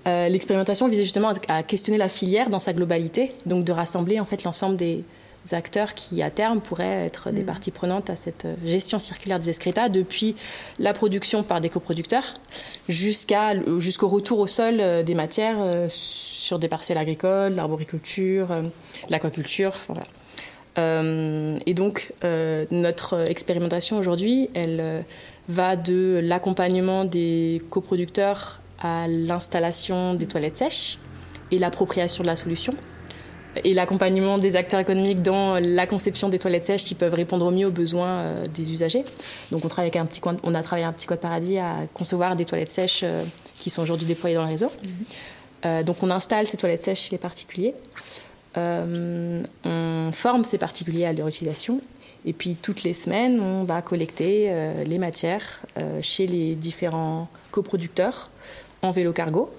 [0.07, 0.29] euh?
[0.29, 4.45] L'expérimentation visait justement à questionner la filière dans sa globalité, donc de rassembler en fait
[4.45, 5.05] l'ensemble des,
[5.53, 7.47] acteurs qui, à terme, pourraient être des mm.
[7.47, 10.37] parties prenantes à cette euh, gestion circulaire des excrétas, depuis
[10.79, 12.35] la production par des coproducteurs
[12.89, 18.49] jusqu'à, jusqu'au retour au sol euh, des matières euh, sur des parcelles agricoles, l'arboriculture,
[19.11, 19.75] l'aquaculture.
[20.77, 22.13] et donc,
[22.71, 25.05] notre expérimentation aujourd'hui, elle
[25.49, 30.99] va de l'accompagnement des coproducteurs à l'installation des toilettes sèches
[31.51, 32.75] et l'appropriation de la solution
[33.63, 37.51] et l'accompagnement des acteurs économiques dans la conception des toilettes sèches qui peuvent répondre au
[37.51, 39.05] mieux aux besoins euh, des usagers.
[39.53, 42.35] Donc on, travaille avec un petit on a travaillé un petit code paradis à concevoir
[42.37, 43.23] des toilettes sèches euh,
[43.59, 44.73] qui sont aujourd'hui déployées dans le réseau.
[44.83, 44.91] Mhm.
[45.67, 47.75] Euh, donc on installe ces toilettes sèches chez les particuliers.
[48.57, 51.81] on forme ces particuliers à leur utilisation.
[52.25, 54.51] Et puis toutes les semaines, on va collecter
[54.87, 55.61] les matières
[56.01, 58.31] chez les différents coproducteurs
[58.83, 59.51] en vélo cargo.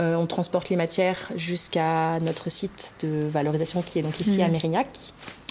[0.00, 4.46] Euh, on transporte les matières jusqu'à notre site de valorisation qui est donc ici à
[4.46, 4.52] mhm.
[4.52, 4.88] Mérignac.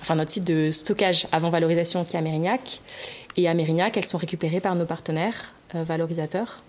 [0.01, 2.81] Enfin, notre site de stockage avant valorisation qui est à Mérignac.
[3.37, 6.61] Et à Mérignac, elles sont récupérées par nos partenaires euh, valorisateurs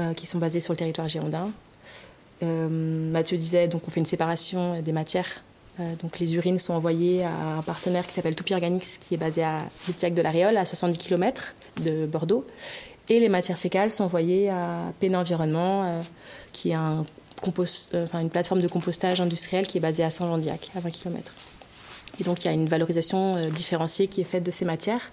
[0.00, 1.50] euh, qui sont basés sur le territoire girondin.
[2.42, 5.42] Mathieu disait, donc on fait une séparation des matières.
[6.00, 9.42] Donc les urines sont envoyées à un partenaire qui s'appelle Toupi Organics qui est basé
[9.42, 12.46] à Lutiac de la Réole, à 70 km de Bordeaux.
[13.08, 16.02] Et les matières fécales sont envoyées à Pénin Environnement
[16.52, 17.04] qui est un
[17.40, 20.90] compost, euh, enfin, une plateforme de compostage industriel qui est basée à Saint-Jean-Diac, à 20
[20.90, 21.32] km.
[22.20, 25.12] Et donc il y a une valorisation euh, différenciée qui est faite de ces matières,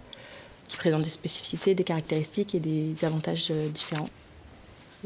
[0.67, 4.09] qui présente des spécificités, des caractéristiques et des avantages euh, différents,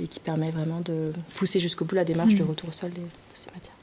[0.01, 2.49] et qui permet vraiment de pousser jusqu'au bout la démarche de mmh.
[2.49, 3.01] retour au sol de
[3.33, 3.76] ces matières.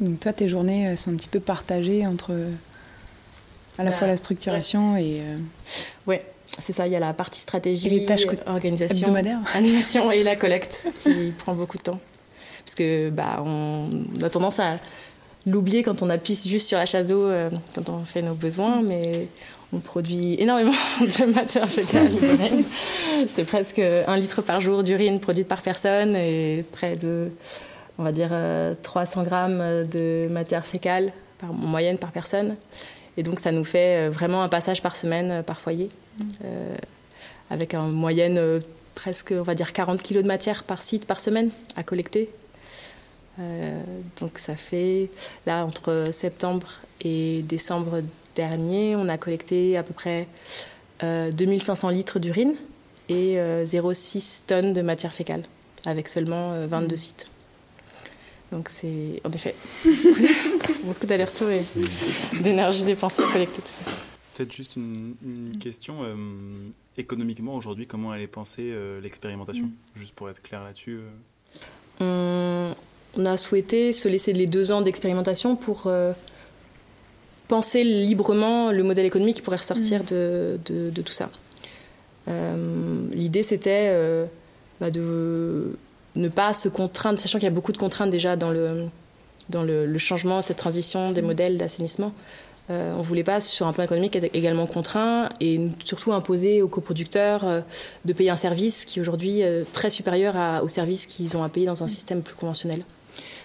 [0.00, 2.32] Donc toi, tes journées sont un petit peu partagées entre
[3.78, 5.22] à la bah, fois la structuration et...
[6.06, 6.24] Ouais,
[6.60, 9.14] c'est ça, il y a la partie stratégie, les tâches organisation,
[9.54, 12.00] animation et la collecte qui prend beaucoup de temps.
[12.64, 13.88] Parce que bah, on
[14.22, 14.76] a tendance à
[15.46, 18.82] l'oublier quand on appuie juste sur la chasse d'eau euh, quand on fait nos besoins,
[18.82, 19.28] mais
[19.72, 22.10] on produit énormément de matière fécale.
[23.32, 27.30] C'est presque un litre par jour d'urine produite par personne et près de,
[27.98, 28.30] on va dire,
[28.82, 32.56] 300 euh, grammes de matière fécale par, en moyenne par personne.
[33.16, 35.90] Et donc ça nous fait euh, vraiment un passage par semaine par foyer.
[36.44, 36.76] Euh,
[37.50, 38.60] avec en moyenne euh,
[38.94, 42.28] presque, on va dire, 40 kilos de matière par site par semaine à collecter.
[43.40, 43.80] Euh,
[44.20, 45.10] donc ça fait,
[45.46, 46.68] là, entre septembre
[47.00, 48.02] et décembre
[48.34, 50.26] dernier, on a collecté à peu près
[51.00, 52.54] 2500 litres d'urine
[53.08, 55.42] et 0,6 tonnes de matière fécale,
[55.86, 56.96] avec seulement 22 mmh.
[56.96, 57.26] sites.
[58.52, 59.54] Donc c'est en effet
[60.84, 61.64] beaucoup d'aller-retour et
[62.40, 63.90] d'énergie dépensée à collecter tout ça.
[64.38, 66.04] Peut-être juste une, question.
[66.04, 66.14] Euh,
[66.96, 69.72] économiquement, aujourd'hui, comment elle est pensée euh, l'expérimentation mm.
[69.96, 71.00] Juste pour être clair là-dessus.
[72.00, 72.72] Euh.
[73.16, 75.90] On, a souhaité se laisser les deux ans d'expérimentation pour
[77.48, 80.06] penser librement le modèle économique qui pourrait ressortir mm.
[80.06, 81.30] de, de, tout ça.
[82.28, 83.92] L'idée, c'était
[84.80, 85.76] bah, de
[86.16, 88.86] ne pas se contraindre, sachant qu'il y a beaucoup de contraintes déjà dans le,
[89.50, 92.12] dans le, le changement, cette transition des modèles d'assainissement.
[92.70, 96.60] Euh, on ne voulait pas, sur un plan économique, être également contraint et surtout imposer
[96.60, 97.60] aux coproducteurs euh,
[98.04, 101.48] de payer un service qui est aujourd'hui euh, très supérieur au service qu'ils ont à
[101.48, 102.82] payer dans un système plus conventionnel.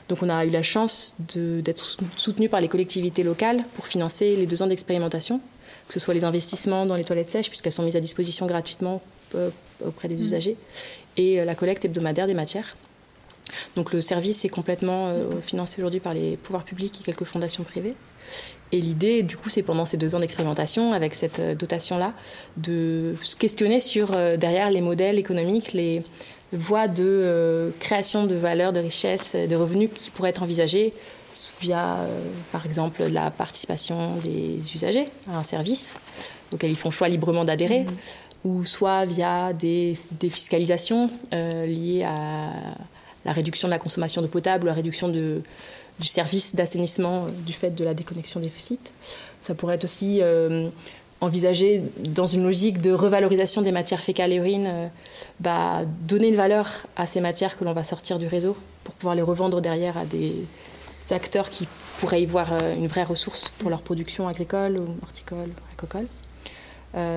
[0.09, 4.45] Donc on a eu la chance d'être soutenu par les collectivités locales pour financer les
[4.45, 5.39] deux ans d'expérimentation,
[5.87, 9.01] que ce soit les investissements dans les toilettes sèches, puisqu'elles sont mises à disposition gratuitement
[9.83, 10.25] auprès des mmh.
[10.25, 10.57] usagers,
[11.17, 12.75] et la collecte hebdomadaire des matières.
[13.75, 17.63] Donc le service est complètement euh, financé aujourd'hui par les pouvoirs publics et quelques fondations
[17.63, 17.93] privées.
[18.71, 22.13] Et l'idée, du coup, c'est pendant ces deux ans d'expérimentation, avec cette euh, dotation-là,
[22.57, 26.01] de se questionner sur, euh, derrière les modèles économiques, les
[26.51, 30.93] voies de création de valeur, de richesse, de revenus qui pourraient être envisagées
[31.59, 31.97] via,
[32.51, 35.95] par exemple, la participation des usagers à un service
[36.53, 37.87] auquel ils font choix librement d'adhérer, mmh.
[38.43, 39.97] Ou soit via des,
[40.29, 42.51] fiscalisations liées à
[43.25, 45.41] la réduction de la consommation d'eau potable, la réduction du
[46.07, 48.91] service d'assainissement euh, du fait de la déconnexion des sites.
[49.41, 50.69] Ça pourrait être aussi euh,
[51.21, 54.87] envisagé dans une logique de revalorisation des matières fécales et urines, euh,
[55.39, 59.15] bah, donner une valeur à ces matières que l'on va sortir du réseau pour pouvoir
[59.15, 60.35] les revendre derrière à des
[61.11, 61.67] acteurs qui
[61.99, 66.07] pourraient y voir une vraie ressource pour leur production agricole ou horticole ou agricole.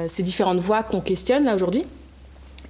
[0.08, 1.84] Ces différentes voies qu'on questionne là aujourd'hui,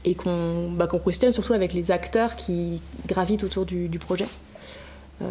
[0.07, 4.27] et qu'on bah, questionne surtout avec les acteurs qui gravitent autour du, projet.
[5.21, 5.27] Euh,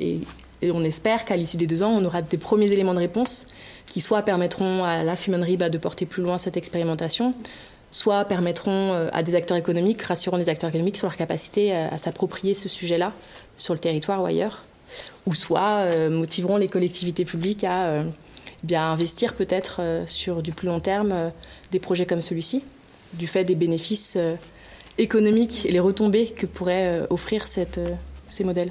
[0.00, 0.20] et,
[0.62, 3.44] on espère qu'à l'issue des deux ans, on aura des premiers éléments de réponse
[3.86, 7.34] qui soit permettront à la fuminerie bah, de porter plus loin cette expérimentation,
[7.90, 11.98] soit permettront euh, à des acteurs économiques, rassurant les acteurs économiques sur leur capacité à,
[11.98, 13.12] s'approprier ce sujet-là
[13.58, 14.62] sur le territoire ou ailleurs,
[15.26, 18.04] ou soit euh, motiveront les collectivités publiques à
[18.64, 21.30] bien investir peut-être sur du plus long terme
[21.70, 22.62] des projets comme celui-ci
[23.14, 24.36] du fait des bénéfices euh,
[24.98, 27.90] économiques et les retombées que pourraient euh, offrir cette, euh,
[28.28, 28.70] ces modèles.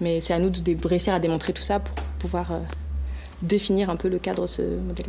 [0.00, 2.60] Mais c'est à nous de réussir à démontrer tout ça pour pouvoir
[3.40, 5.06] définir un peu le cadre de ce modèle.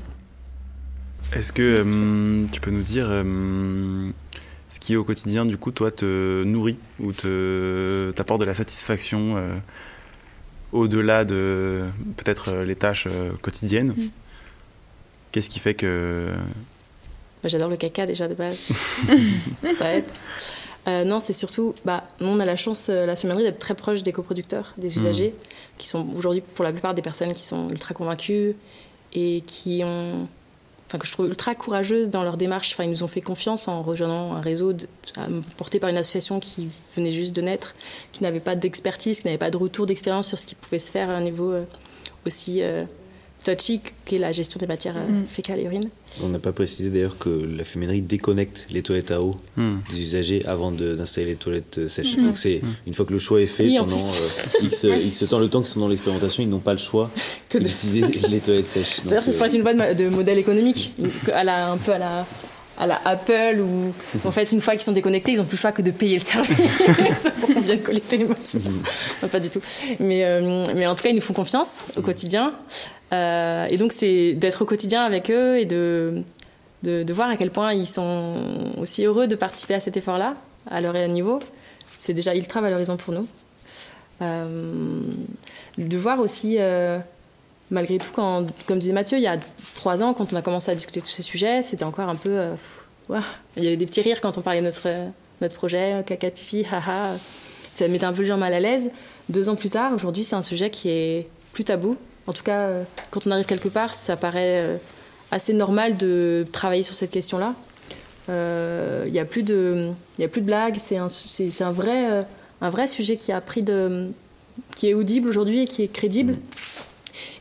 [1.33, 3.07] Est-ce que tu peux nous dire
[4.69, 9.43] ce qui au quotidien, du coup, toi, te nourrit ou t'apporte de la satisfaction
[10.73, 11.83] au-delà de
[12.17, 13.07] peut-être les tâches
[13.41, 14.09] quotidiennes mmh.
[15.31, 16.29] Qu'est-ce qui fait que
[17.43, 18.57] bah, j'adore le caca déjà de base.
[19.77, 20.05] ça aide.
[20.87, 23.75] Euh, non, c'est surtout, bah, nous on a la chance, euh, la fuminerie, d'être très
[23.75, 24.99] proche des coproducteurs, des hmm.
[24.99, 25.35] usagers,
[25.77, 28.55] qui sont aujourd'hui pour la plupart des personnes qui sont ultra convaincues
[29.13, 30.27] et qui ont,
[30.99, 32.73] que je trouve ultra courageuses dans leur démarche.
[32.73, 34.73] Enfin, ils nous ont fait confiance en rejoignant un réseau
[35.57, 37.75] porté par une association qui venait juste de naître,
[38.11, 40.91] qui n'avait pas d'expertise, qui n'avait pas de retour d'expérience sur ce qui pouvait se
[40.91, 41.65] faire à un niveau euh,
[42.25, 42.61] aussi
[43.43, 45.25] touchy qu'est la gestion des matières hmm.
[45.29, 45.89] fécales et urines.
[46.21, 49.77] On n'a pas précisé d'ailleurs que la fuminerie déconnecte les toilettes à eau hmm.
[49.91, 52.17] des usagers avant d'installer les toilettes euh, sèches.
[52.17, 52.25] Hmm.
[52.25, 55.49] Donc c'est une fois que le choix est fait pendant euh, X, X, temps, le
[55.49, 57.09] temps qu'ils sont dans l'expérimentation, ils n'ont pas le choix
[57.53, 59.01] d'utiliser les toilettes sèches.
[59.03, 60.93] C'est-à-dire que ça pourrait être une bonne de modèle économique,
[61.33, 62.25] à la, un peu à la
[62.83, 63.93] à la Apple où
[64.27, 66.15] en fait une fois qu'ils sont déconnectés ils n'ont plus le choix que de payer
[66.15, 68.61] le service pour qu'on vienne collecter les motifs
[69.31, 69.61] pas du tout
[69.99, 72.53] mais, euh, mais en tout cas ils nous font confiance au quotidien
[73.13, 76.23] euh, et donc, c'est d'être au quotidien avec eux et de,
[76.83, 78.35] de, voir à quel point ils sont
[78.77, 80.35] aussi heureux de participer à cet effort-là,
[80.69, 81.39] à leur niveau.
[81.99, 83.27] C'est déjà ultra valorisant pour nous.
[84.21, 85.01] Euh,
[85.77, 86.57] de voir aussi,
[87.71, 89.37] malgré tout, comme disait Mathieu, il y a
[89.75, 92.15] trois ans, quand on a commencé à discuter de tous ces sujets, c'était encore un
[92.15, 92.39] peu.
[93.57, 94.87] il y avait des petits rires quand on parlait de notre,
[95.41, 97.15] notre projet, caca pipi, haha.
[97.73, 98.91] Ça mettait un peu le genre mal à l'aise.
[99.29, 101.97] Deux ans plus tard, aujourd'hui, c'est un sujet qui est plus tabou
[102.27, 104.77] en tout cas, euh, quand on arrive quelque part, ça paraît euh,
[105.31, 107.53] assez normal de travailler sur cette question-là.
[108.27, 109.89] Il euh, n'y a, plus de,
[110.21, 111.07] a plus de blagues, c'est un,
[111.71, 112.25] vrai,
[112.61, 114.09] un vrai sujet qui, a pris de,
[114.75, 116.37] qui est audible aujourd'hui et qui est crédible.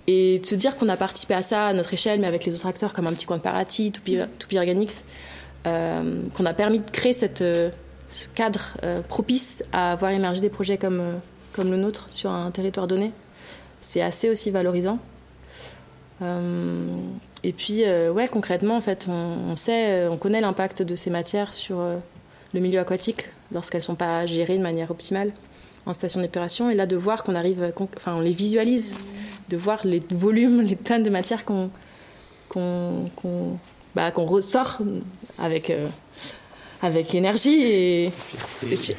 [0.09, 2.55] Et de se dire qu'on a participé à ça à notre échelle, mais avec les
[2.55, 4.19] autres acteurs comme un petit coin de Parati, Toupie
[4.57, 5.05] Organics,
[5.65, 8.75] qu'on a permis de créer cette, ce cadre
[9.09, 11.21] propice à voir émerger des projets comme,
[11.53, 13.13] comme le nôtre sur un territoire donné
[13.83, 14.99] c'est assez aussi valorisant.
[16.23, 16.87] Euh,
[17.43, 21.11] et puis, euh, ouais, concrètement, en fait, on, sait, euh, on connaît l'impact de ces
[21.11, 21.85] matières sur
[22.55, 25.33] le milieu aquatique lorsqu'elles ne sont pas gérées de manière optimale
[25.85, 26.71] en station d'épuration.
[26.71, 28.95] Et là, de voir qu'on arrive, enfin, on les visualise,
[29.49, 31.71] de voir les volumes, les tonnes de matière qu'on
[32.49, 33.59] qu'on
[33.95, 34.79] bah, ressort
[35.39, 35.73] avec
[36.83, 38.13] avec énergie et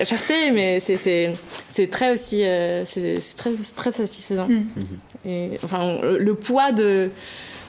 [0.06, 4.48] fierté, mais c'est très aussi euh, c'est très, très satisfaisant.
[4.48, 4.66] Mm.
[5.26, 7.10] Et, enfin, le poids de,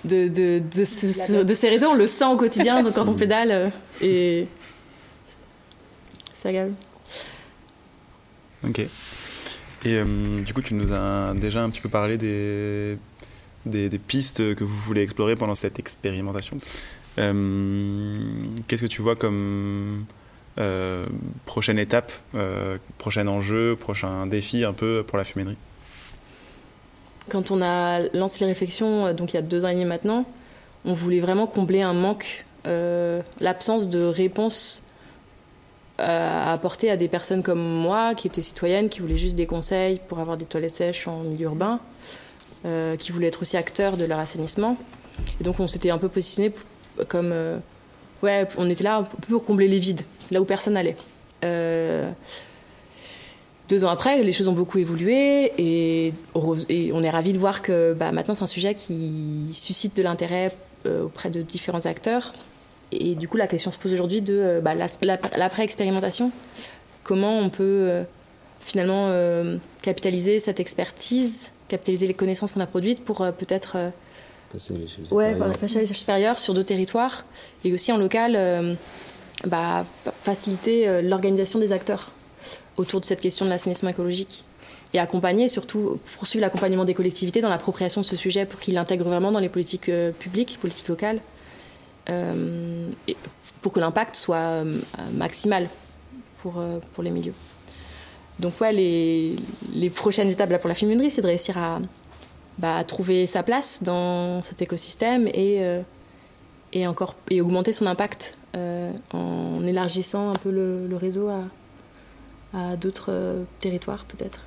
[0.04, 3.68] de, de, de, de, ces réseaux, on le sent au quotidien quand on pédale euh,
[4.00, 4.46] et
[6.32, 6.74] c'est agréable.
[8.68, 8.86] Ok.
[9.84, 14.64] Et euh, du coup, tu nous as déjà un petit peu parlé des, pistes que
[14.64, 16.56] vous voulez explorer pendant cette expérimentation.
[17.18, 18.00] Euh,
[18.66, 20.04] qu'est-ce que tu vois comme
[20.58, 21.04] euh,
[21.44, 22.12] prochaine étape,
[22.98, 25.56] prochain enjeu, prochain défi un peu pour la fuminerie?
[27.28, 30.26] Quand on a lancé les réflexions, donc il y a deux ans et maintenant,
[30.84, 34.83] on voulait vraiment combler un manque, l'absence de réponse
[35.98, 40.00] à apporter à des personnes comme moi, qui étaient citoyennes, qui voulaient juste des conseils
[40.08, 41.80] pour avoir des toilettes sèches en milieu urbain,
[42.98, 44.76] qui voulaient être aussi acteurs de leur assainissement.
[45.40, 46.52] Et donc on s'était un peu positionné
[47.08, 47.32] comme...
[48.22, 50.96] ouais, on était là pour combler les vides, là où personne n'allait.
[53.68, 57.94] Deux ans après, les choses ont beaucoup évolué et, on est ravis de voir que
[57.94, 60.54] bah, maintenant c'est un sujet qui suscite de l'intérêt
[60.86, 62.34] euh, auprès de différents acteurs.
[62.92, 66.30] Et du coup, la question se pose aujourd'hui de euh, bah, l'après-expérimentation.
[67.02, 68.02] Comment on peut euh,
[68.60, 69.12] finalement
[69.82, 73.76] capitaliser cette expertise, capitaliser les connaissances qu'on a produites pour peut-être
[74.50, 74.72] passer
[75.76, 77.26] à l'échelle supérieure sur d'autres territoires
[77.64, 78.76] et aussi en local
[79.44, 79.84] bah,
[80.22, 82.10] faciliter l'organisation des acteurs
[82.78, 84.44] autour de cette question de l'assainissement écologique
[84.94, 89.08] et accompagner, surtout poursuivre l'accompagnement des collectivités dans l'appropriation de ce sujet pour qu'ils l'intègrent
[89.08, 91.20] vraiment dans les politiques euh, publiques, politiques locales, euh,
[92.08, 93.16] et
[93.62, 94.78] pour que l'impact soit euh,
[95.12, 95.68] maximal
[96.42, 97.34] pour, pour les milieux.
[98.38, 99.36] Donc ouais, les,
[99.74, 101.78] les prochaines étapes là, pour la fuminerie, c'est de réussir à,
[102.58, 105.62] bah, trouver sa place dans cet écosystème et,
[106.72, 108.36] et, encore, et augmenter son impact
[109.12, 111.44] en élargissant un peu le, réseau à,
[112.54, 114.40] à d'autres euh, territoires peut-être.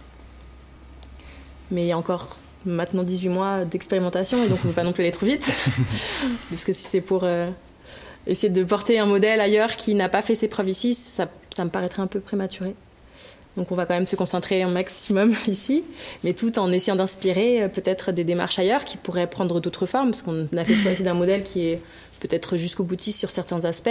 [1.69, 2.37] Mais il y a encore
[2.67, 5.47] maintenant 18 mois d'expérimentation et donc on ne peut pas non plus aller trop vite.
[6.49, 7.49] Parce que si c'est pour euh,
[8.27, 11.63] essayer de porter un modèle ailleurs qui n'a pas fait ses preuves ici, ça, ça,
[11.65, 12.75] me paraîtrait un peu prématuré.
[13.55, 15.83] Donc on va quand même se concentrer un maximum ici,
[16.23, 20.11] mais tout en essayant d'inspirer euh, peut-être des démarches ailleurs qui pourraient prendre d'autres formes,
[20.11, 21.81] parce qu'on a fait choix d'un modèle qui est
[22.19, 23.89] peut-être jusqu'au boutiste sur certains aspects,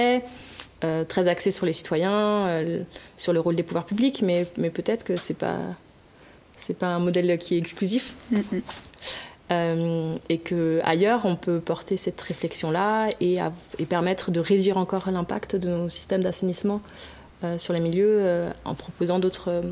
[0.85, 2.81] euh, très axé sur les citoyens, euh,
[3.17, 5.59] sur le rôle des pouvoirs publics, mais, mais peut-être que c'est pas
[6.67, 8.15] c'est pas un modèle qui est exclusif.
[9.53, 13.39] Euh, et que ailleurs on peut porter cette réflexion là et,
[13.79, 16.81] et permettre de réduire encore l'impact de nos systèmes d'assainissement
[17.57, 19.63] sur les milieux en proposant d'autres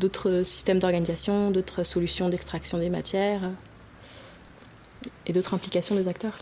[0.00, 3.50] d'autres systèmes d'organisation, d'autres solutions d'extraction des matières
[5.26, 6.38] et d'autres implications des acteurs.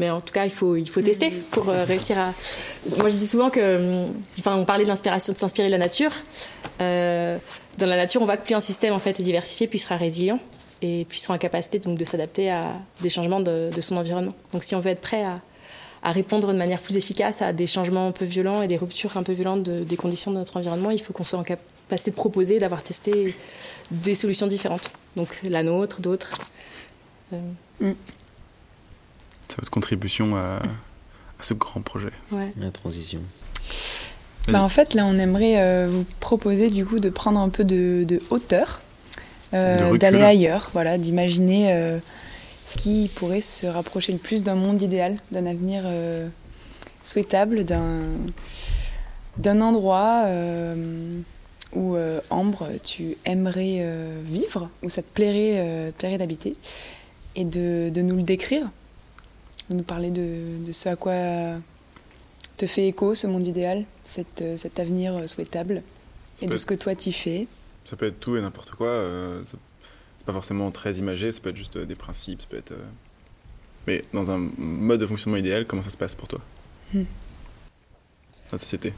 [0.00, 2.32] Mais en tout cas, il faut, il faut tester pour euh, réussir à.
[2.98, 4.06] Moi, je dis souvent que.
[4.38, 6.10] Enfin, on parlait de l'inspiration, de s'inspirer de la nature.
[6.80, 7.38] Euh,
[7.78, 9.82] dans la nature, on voit que plus un système en fait, est diversifié, plus il
[9.82, 10.40] sera résilient
[10.82, 14.34] et plus il sera en capacité donc, de s'adapter à des changements de, son environnement.
[14.52, 15.36] Donc, si on veut être prêt à,
[16.02, 19.16] à, répondre de manière plus efficace à des changements un peu violents et des ruptures
[19.16, 22.16] un peu violentes des conditions de notre environnement, il faut qu'on soit en capacité de
[22.16, 23.34] proposer, d'avoir testé
[23.90, 24.90] des solutions différentes.
[25.16, 26.38] Donc, la nôtre, d'autres.
[27.32, 27.38] Euh.
[27.80, 27.94] Mm.
[29.54, 30.58] C'est votre contribution à,
[31.40, 32.10] ce grand projet.
[32.58, 33.20] La transition.
[34.48, 37.62] Bah en fait, là, on aimerait euh, vous proposer du coup de prendre un peu
[37.62, 38.82] de, hauteur,
[39.52, 42.00] euh, d'aller ailleurs, voilà, d'imaginer euh,
[42.68, 45.84] ce qui pourrait se rapprocher le plus d'un monde idéal, d'un avenir
[47.04, 48.00] souhaitable, d'un
[49.36, 50.24] d'un endroit
[51.74, 51.96] où
[52.28, 53.88] Ambre, tu aimerais
[54.24, 56.54] vivre, où ça te plairait, plairait d'habiter,
[57.36, 58.68] et de, de nous le décrire
[59.70, 61.14] de nous parler de, ce à quoi
[62.56, 63.84] te fait écho ce monde idéal,
[64.40, 65.82] euh, cet avenir souhaitable,
[66.40, 67.46] et de ce que toi tu fais.
[67.84, 68.86] Ça peut être tout et n'importe quoi.
[68.86, 69.58] Euh, c'est
[70.24, 72.72] pas forcément très imagé, ça peut être juste des principes, ça peut être.
[72.72, 72.84] Euh,
[73.86, 76.40] mais dans un mode de fonctionnement idéal, comment ça se passe pour toi?
[76.92, 77.04] Hmm.
[78.52, 78.92] La société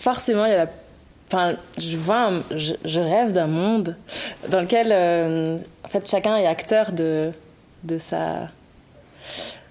[0.00, 0.81] Forcément, il y a la
[1.32, 3.96] Enfin, je vois, je, rêve d'un monde
[4.50, 7.32] dans lequel, euh, en fait, chacun est acteur de,
[7.96, 8.50] sa,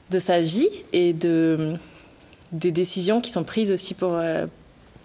[0.10, 1.76] de sa vie et de,
[2.52, 4.48] des décisions qui sont prises aussi pour, euh,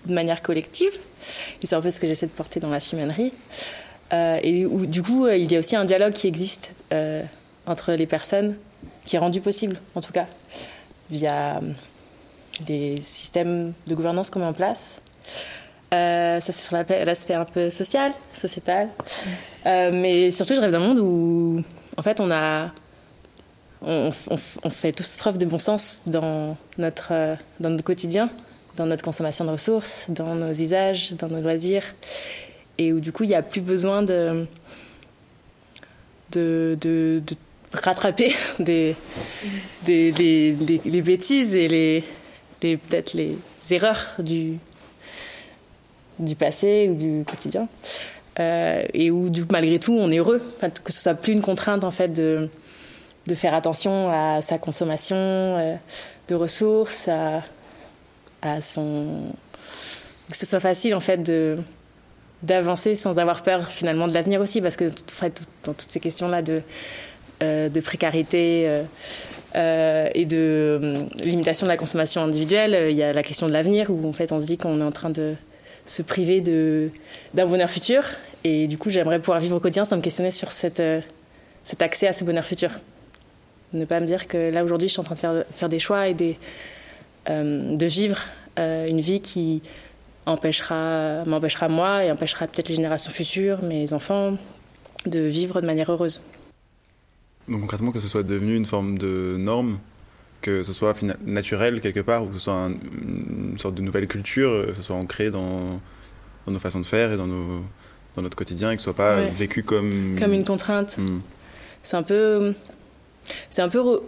[0.07, 0.99] de manière collective.
[1.63, 3.35] C'est un peu ce que j'essaie de porter dans la fuminerie.
[4.15, 6.73] Euh, et où, du coup, il y a aussi un dialogue qui existe
[7.67, 8.57] entre les personnes,
[9.05, 10.27] qui est rendu possible, en tout cas,
[11.11, 11.61] via
[12.67, 14.97] les systèmes de gouvernance qu'on met en place.
[15.95, 18.89] Euh, ça, c'est sur l'aspect un peu social, sociétal.
[19.67, 21.63] Euh, mais surtout, je rêve d'un monde où,
[21.97, 22.71] en fait, on a.
[23.83, 28.31] On, fait tous preuve de bon sens dans notre, euh, dans notre quotidien,
[28.77, 31.85] dans notre consommation de ressources, dans nos usages, dans nos loisirs.
[32.79, 34.47] Et où, du coup, il n'y a plus besoin de,
[36.33, 37.23] de, de,
[37.73, 38.97] rattraper des,
[39.85, 42.03] des, les bêtises et les,
[42.63, 43.37] les peut-être les
[43.71, 44.59] erreurs du,
[46.19, 47.69] du passé ou du quotidien.
[48.39, 50.43] Euh, et où, malgré tout, on est heureux.
[50.85, 52.49] Que ce soit plus une contrainte, en fait, de,
[53.35, 55.75] faire attention à sa consommation euh,
[56.29, 57.43] de ressources, à,
[58.61, 59.33] son.
[60.31, 61.57] que ce soit facile, en fait, de
[62.43, 64.85] d'avancer sans avoir peur finalement de l'avenir aussi parce que
[65.65, 66.61] dans toutes ces questions là de
[67.41, 68.83] de précarité
[69.55, 70.95] et de
[71.25, 74.33] limitation de la consommation individuelle, il y a la question de l'avenir où en fait
[74.33, 75.35] on se dit qu'on est en train de
[75.87, 78.03] se priver d'un bonheur futur.
[78.45, 80.83] Et du coup, j'aimerais pouvoir vivre au quotidien sans me questionner sur cette,
[81.65, 82.71] cet accès à ce bonheur futur.
[83.73, 85.79] Ne pas me dire que là, aujourd'hui, je suis en train de faire, faire des
[85.79, 86.39] choix et des,
[87.29, 88.19] de vivre
[88.57, 89.63] une vie qui
[90.27, 94.37] empêchera, m'empêchera moi et empêchera peut-être les générations futures, mes enfants,
[95.07, 96.21] de vivre de manière heureuse.
[97.49, 99.79] Donc concrètement, que ce soit devenu une forme de norme,
[100.41, 102.71] que ce soit naturel quelque part, ou que ce soit
[103.03, 105.81] une sorte de nouvelle culture, que ce soit ancré dans,
[106.47, 107.63] dans nos façons de faire et dans, nos,
[108.15, 110.17] dans notre quotidien, et que ce soit pas vécu comme...
[110.19, 110.99] Comme une contrainte.
[110.99, 111.21] Hmm.
[111.83, 112.55] C'est un peu...
[113.51, 114.01] C'est un peu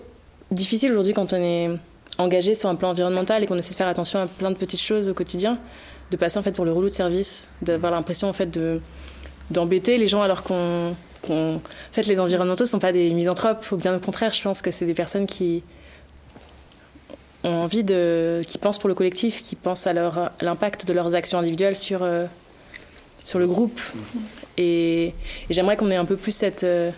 [0.51, 1.71] difficile aujourd'hui quand on est
[2.19, 4.81] engagé sur un plan environnemental et qu'on essaie de faire attention à plein de petites
[4.81, 5.59] choses au quotidien
[6.11, 8.81] de passer en fait pour le rouleau de service, d'avoir l'impression en fait de
[9.51, 10.95] d'embêter les gens alors qu'on
[11.31, 11.61] en
[11.93, 14.87] fait les environnementaux sont pas des misanthropes, ou bien au contraire, je pense que c'est
[14.87, 15.63] des personnes qui
[17.45, 21.39] ont envie de qui pensent pour le collectif, qui pensent à l'impact de leurs actions
[21.39, 22.27] individuelles sur euh,
[23.25, 23.81] sur le groupe.
[24.57, 25.15] Et,
[25.51, 26.91] j'aimerais qu'on ait un peu plus cette euh,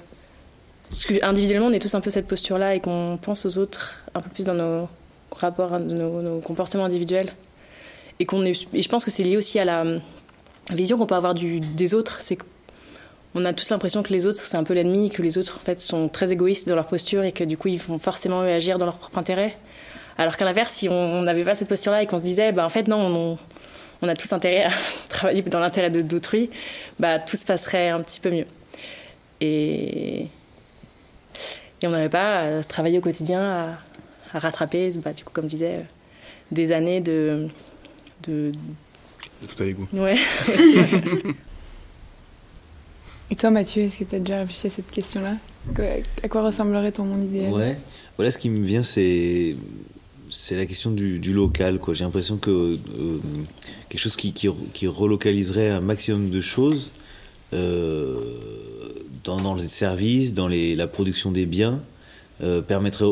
[1.23, 4.31] individuellement, on est tous un peu cette posture-là et qu'on pense aux autres un peu
[4.31, 4.89] plus dans nos
[5.33, 7.31] rapports, nos, nos comportements individuels
[8.21, 9.99] et est, et je pense que c'est lié aussi à la euh,
[10.73, 12.21] vision qu'on peut avoir du, des autres.
[12.21, 15.59] C'est qu'on a tous l'impression que les autres c'est un peu l'ennemi, que les autres
[15.59, 18.41] en fait sont très égoïstes dans leur posture et que du coup ils vont forcément
[18.41, 19.57] agir dans leur propre intérêt.
[20.21, 22.69] Alors qu'à l'inverse, si on n'avait pas cette posture-là et qu'on se disait, bah en
[22.69, 23.39] fait non, on,
[24.03, 24.71] on a tous intérêt à
[25.09, 26.51] travailler dans l'intérêt d'autrui,
[26.99, 28.45] bah tout se passerait un petit peu mieux.
[29.41, 30.27] Et,
[31.81, 33.79] et on n'avait pas à travailler au quotidien à,
[34.35, 35.87] à rattraper, bah, du coup comme je disais,
[36.51, 37.49] des années de
[38.25, 38.53] de...
[39.49, 39.89] tout à l'égout.
[39.95, 40.17] Ouais.
[43.33, 45.37] Et toi, Mathieu, est-ce que tu as déjà réfléchi à cette question-là?
[46.23, 47.53] À quoi ressemblerait ton monde idéal?
[47.53, 47.79] Ouais.
[48.17, 49.55] Voilà, ce qui me vient, c'est
[50.31, 51.79] c'est la question du, local.
[51.79, 51.95] Quoi.
[51.95, 53.19] J'ai l'impression que euh,
[53.89, 56.91] quelque chose qui, qui, relocaliserait un maximum de choses
[57.53, 58.21] euh,
[59.25, 61.81] dans, les services, dans les, la production des biens,
[62.43, 63.07] euh, permettrait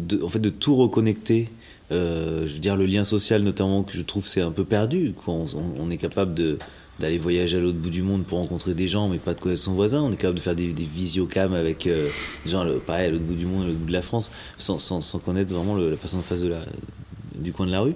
[0.00, 1.48] de, en fait de tout reconnecter
[1.90, 5.14] je veux dire, le lien social, notamment, que je trouve c'est un peu perdu.
[5.28, 5.44] On,
[5.78, 6.58] on, est capable de
[7.00, 9.62] d'aller voyager à l'autre bout du monde pour rencontrer des gens, mais pas de connaître
[9.62, 10.02] son voisin.
[10.02, 12.08] On est capable de faire des, des visiocams avec euh,
[12.44, 14.78] des gens, pareil, à l'autre bout du monde, à l'autre bout de la France, sans,
[14.78, 16.44] sans, connaître vraiment la personne en face
[17.34, 17.94] du coin de la rue.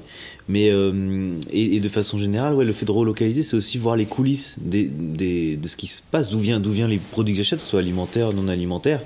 [0.48, 4.06] Mais euh, et, de façon générale, ouais, le fait de relocaliser, c'est aussi voir les
[4.06, 8.32] coulisses de ce qui se passe, d'où vient, vient les produits que j'achète, soit alimentaires,
[8.32, 9.02] non alimentaires.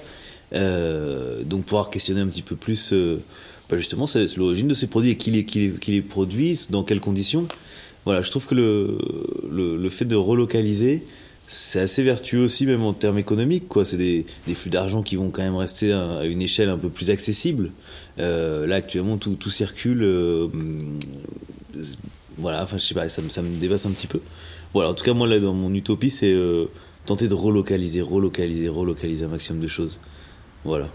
[0.55, 3.23] Euh, donc pouvoir questionner un petit peu plus euh,
[3.71, 6.71] bah, justement c'est l'origine de ces produits et qui les, qui, les, qui les produisent,
[6.71, 7.47] dans quelles conditions.
[8.05, 8.99] Voilà, je trouve que le,
[9.51, 11.05] le, le fait de relocaliser,
[11.47, 13.69] c'est assez vertueux aussi, même en termes économiques.
[13.69, 13.85] Quoi.
[13.85, 16.89] C'est des, des flux d'argent qui vont quand même rester à, une échelle un peu
[16.89, 17.71] plus accessible.
[18.19, 20.03] Euh, là, actuellement, tout, tout circule.
[20.03, 20.49] Euh,
[22.39, 24.21] voilà, enfin, je sais pas, ça, ça, me dépasse un petit peu.
[24.73, 26.67] Voilà, en tout cas, moi, là, dans mon utopie, c'est euh,
[27.05, 30.01] tenter de relocaliser, relocaliser, relocaliser un maximum de choses.
[30.65, 30.89] Voilà.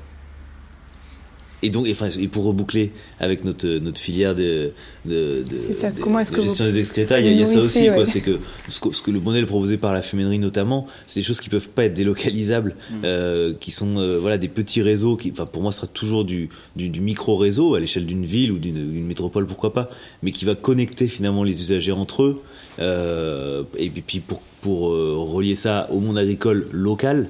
[1.64, 4.72] Et donc, et, enfin, et pour reboucler avec notre, notre filière de,
[5.06, 5.90] de, de, ça.
[5.92, 7.90] Comment est-ce de gestion des excrétas, il y, a ça aussi.
[7.90, 7.96] Ouais.
[7.96, 8.06] quoi.
[8.06, 8.38] C'est que
[8.68, 11.50] ce, que ce, que le modèle proposé par la fuminerie notamment, c'est des choses qui
[11.50, 12.96] peuvent pas être délocalisables, mmh.
[13.06, 15.18] euh, qui sont euh, voilà des petits réseaux.
[15.18, 18.26] Qui, enfin, pour moi, ce sera toujours du, du, du micro réseau à l'échelle d'une
[18.26, 19.90] ville ou d'une métropole, pourquoi pas,
[20.22, 22.42] mais qui va connecter finalement les usagers entre eux.
[22.80, 27.30] Euh, et puis pour pour euh, relier ça au monde agricole local.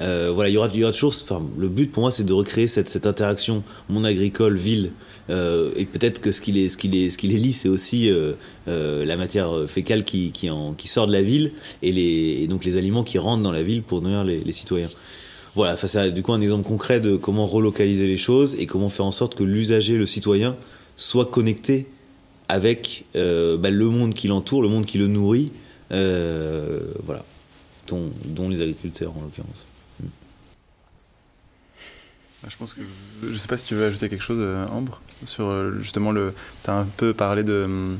[0.00, 1.12] Euh, voilà, il y aura, il y aura toujours.
[1.20, 4.92] Enfin, le but pour moi, c'est de recréer cette, cette interaction monde agricole ville.
[5.28, 7.68] Euh, et peut-être que ce qui les, ce qui les, ce qui les lie, c'est
[7.68, 8.08] aussi
[8.68, 11.50] la matière fécale qui, qui, en, qui sort de la ville
[11.82, 14.90] et, les, et donc les aliments qui rentrent dans la ville pour nourrir les, citoyens.
[15.56, 18.88] Voilà, ça c'est du coup un exemple concret de comment relocaliser les choses et comment
[18.88, 20.54] faire en sorte que l'usager, le citoyen,
[20.96, 21.88] soit connecté
[22.48, 25.50] avec bah, le monde qui l'entoure, le monde qui le nourrit,
[25.90, 27.24] voilà,
[27.86, 29.66] dont, dont les agriculteurs en l'occurrence.
[32.48, 32.80] Je pense que
[33.28, 34.38] je sais pas si tu veux ajouter quelque chose,
[34.70, 36.32] Ambre, sur justement le.
[36.62, 37.96] Tu as un peu parlé de.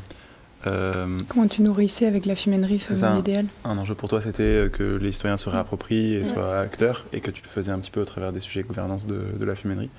[0.66, 4.68] Euh, Comment tu nourrissais avec la fuminerie ce monde idéal Un enjeu pour toi, c'était
[4.72, 6.24] que les citoyens se réapproprient et ouais.
[6.24, 8.68] soient acteurs, et que tu le faisais un petit peu au travers des sujets de
[8.68, 9.90] gouvernance de, de la fuminerie.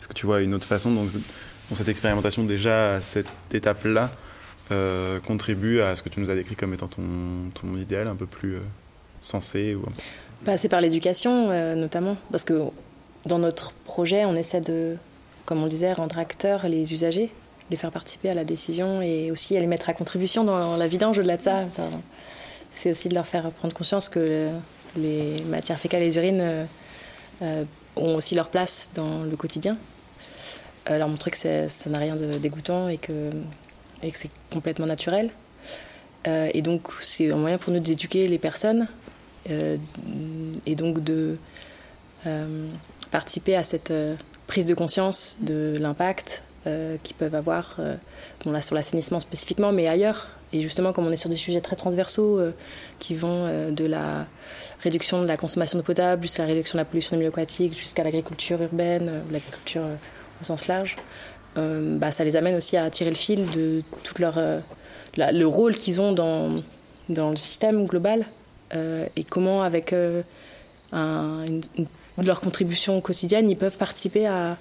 [0.00, 1.10] Est-ce que tu vois une autre façon, donc,
[1.70, 4.10] dans cette expérimentation, déjà à cette étape-là,
[4.72, 8.26] euh, contribue à ce que tu nous as décrit comme étant ton, idéal un peu
[8.26, 8.60] plus euh,
[9.20, 9.84] sensé ou...
[10.44, 12.62] Passer par l'éducation, euh, notamment, parce que
[13.26, 14.96] dans notre projet, on essaie de,
[15.44, 17.30] comme on disait, rendre acteurs les usagers,
[17.70, 20.86] les faire participer à la décision et aussi à les mettre à contribution dans la
[20.88, 21.60] vidange au-delà de ça.
[21.60, 21.88] Enfin,
[22.72, 24.50] c'est aussi de leur faire prendre conscience que le,
[24.96, 26.66] les matières fécales et les urines
[27.96, 29.76] ont aussi leur place dans le quotidien.
[30.88, 33.30] leur montrer que ça n'a rien de dégoûtant et que,
[34.02, 35.30] et que c'est complètement naturel.
[36.26, 38.88] et donc, c'est un moyen pour nous d'éduquer les personnes
[39.48, 41.36] et donc de
[43.10, 43.92] participer à cette
[44.46, 47.94] prise de conscience de l'impact euh, qu'ils peuvent avoir, euh,
[48.44, 50.28] bon, là, sur l'assainissement spécifiquement, mais ailleurs.
[50.52, 52.52] Et justement, comme on est sur des sujets très transversaux euh,
[52.98, 54.26] qui vont de la
[54.82, 57.78] réduction de la consommation d'eau potable jusqu'à la réduction de la pollution des milieux aquatiques,
[57.78, 59.82] jusqu'à l'agriculture urbaine, l'agriculture
[60.40, 60.96] au sens large,
[61.56, 64.38] bah, ça les amène aussi à tirer le fil de tout leur,
[65.16, 66.62] le rôle qu'ils ont dans,
[67.08, 68.26] dans le système global
[68.74, 69.94] et comment, avec
[70.92, 74.56] leur contribution quotidienne, ils peuvent participer à,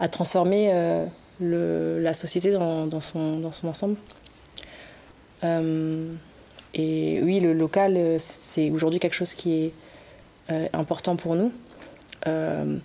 [0.00, 0.72] à transformer
[1.40, 3.96] la société dans, son, dans son ensemble.
[5.44, 6.12] Euh,
[6.74, 9.72] et oui, le local, c'est aujourd'hui quelque chose qui est
[10.50, 11.52] euh, important pour nous,
[12.26, 12.78] euh,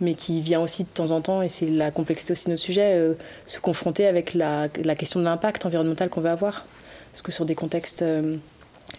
[0.00, 2.62] mais qui vient aussi de temps en temps, et c'est la complexité aussi de notre
[2.62, 3.00] sujet,
[3.46, 6.64] se confronter avec la, question de l'impact environnemental qu'on veut avoir.
[7.12, 8.04] Parce que sur des contextes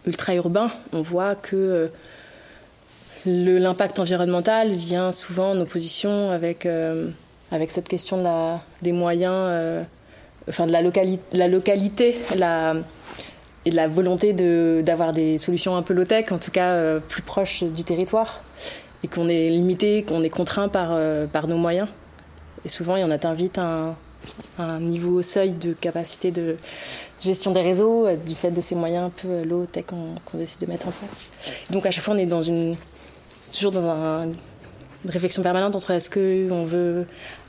[0.05, 1.89] ultra-urbains, on voit que
[3.25, 6.67] l'impact environnemental vient souvent en opposition avec
[7.51, 9.83] avec cette question des moyens, euh,
[10.47, 10.81] enfin de la,
[11.33, 12.17] la localité
[13.65, 14.33] et de la volonté
[14.81, 18.43] d'avoir des solutions un peu low-tech, en tout cas euh, plus proches du territoire,
[19.03, 21.87] et qu'on est limité, qu'on est contraint par, euh, par nos moyens.
[22.65, 23.95] Et souvent, en atteint vite un,
[24.59, 26.57] un niveau seuil de capacité de
[27.19, 30.87] gestion des réseaux du fait de ces moyens un peu low-tech qu'on décide de mettre
[30.87, 31.23] en place.
[31.69, 32.29] Donc à chaque fois, on est
[33.51, 37.05] toujours dans un, une réflexion permanente entre est-ce qu'on veut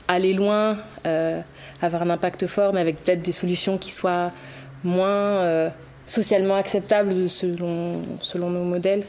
[0.07, 1.39] aller loin, euh,
[1.81, 4.31] avoir un impact fort, mais avec peut-être des solutions qui soient
[4.83, 5.69] moins euh,
[6.05, 9.03] socialement acceptables selon, selon nos modèles.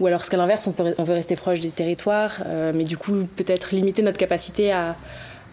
[0.00, 2.96] Ou alors, ce qu'à l'inverse, on, on, veut rester proche des territoires, euh, mais du
[2.96, 4.96] coup, peut-être limiter notre capacité à,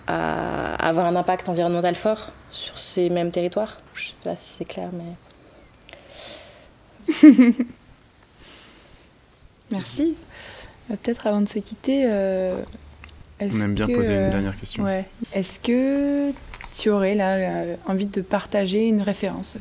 [0.07, 3.79] à, avoir un impact environnemental fort sur ces mêmes territoires.
[3.95, 5.03] Je ne sais pas si c'est clair, mais.
[9.71, 10.15] Merci.
[10.89, 12.07] Peut-être avant de se quitter,
[13.51, 14.83] on aime bien poser une dernière question.
[14.83, 15.05] Ouais.
[15.33, 16.31] Est-ce que
[16.75, 19.57] tu aurais là euh, envie de partager une référence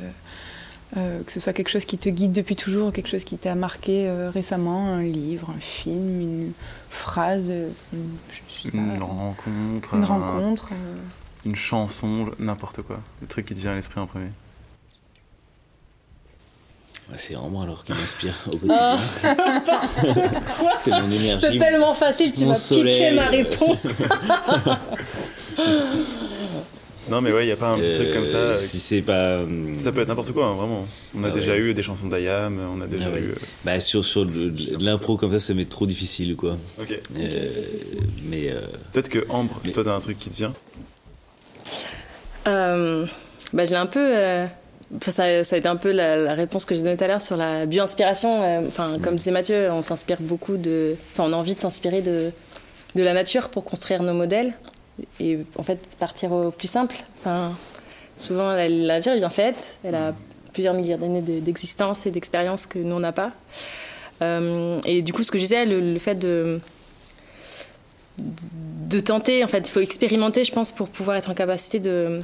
[0.97, 3.25] euh, euh, que ce soit quelque chose qui te guide depuis toujours, ou quelque chose
[3.25, 6.53] qui t'a marqué récemment, un livre, un film, une
[6.91, 7.53] phrase,
[8.73, 10.71] une, rencontre, une rencontre,
[11.45, 14.31] une chanson, n'importe quoi, le truc qui te vient à l'esprit en premier.
[17.19, 18.99] C'est vraiment alors qui m'inspire au quotidien.
[20.81, 21.43] c'est mon énergie.
[21.43, 23.87] C'est tellement facile, tu m'as piqué ma réponse.
[27.11, 28.37] non mais ouais, il n'y a pas un petit truc comme ça.
[28.37, 29.13] Euh, si c'est pas.
[29.13, 30.87] Euh, ça peut être n'importe quoi, hein, vraiment.
[31.17, 33.31] On a ah déjà eu des chansons d'Ayam, on a déjà ah eu.
[33.31, 33.35] Euh,
[33.65, 34.27] bah sur, sur
[34.79, 36.57] l'impro comme ça, ça m'est trop difficile quoi.
[36.81, 36.99] Ok.
[38.29, 38.53] mais.
[38.93, 40.53] Peut-être que Ambre, si toi t'as un truc qui te vient?
[42.45, 44.49] bah je l'ai un peu
[45.01, 47.37] ça, ça, a été un peu la, réponse que j'ai donnée tout à l'heure sur
[47.37, 48.43] la bio-inspiration.
[48.43, 50.95] Euh, enfin, comme disait Mathieu, on s'inspire beaucoup de.
[51.13, 52.31] Enfin, on a envie de s'inspirer de,
[52.95, 54.53] de la nature pour construire nos modèles
[55.21, 56.97] et en fait partir au plus simple.
[57.19, 57.53] Enfin,
[58.19, 59.79] souvent, la, nature est bien faite.
[59.85, 60.15] Elle a
[60.53, 63.33] plusieurs milliards d'années d'existence et d'expérience que nous on n'a pas.
[64.21, 66.61] Euh, et du coup, ce que je disais, le, fait de
[68.19, 72.19] de tenter, en fait, il faut expérimenter, je pense, pour pouvoir être en capacité de,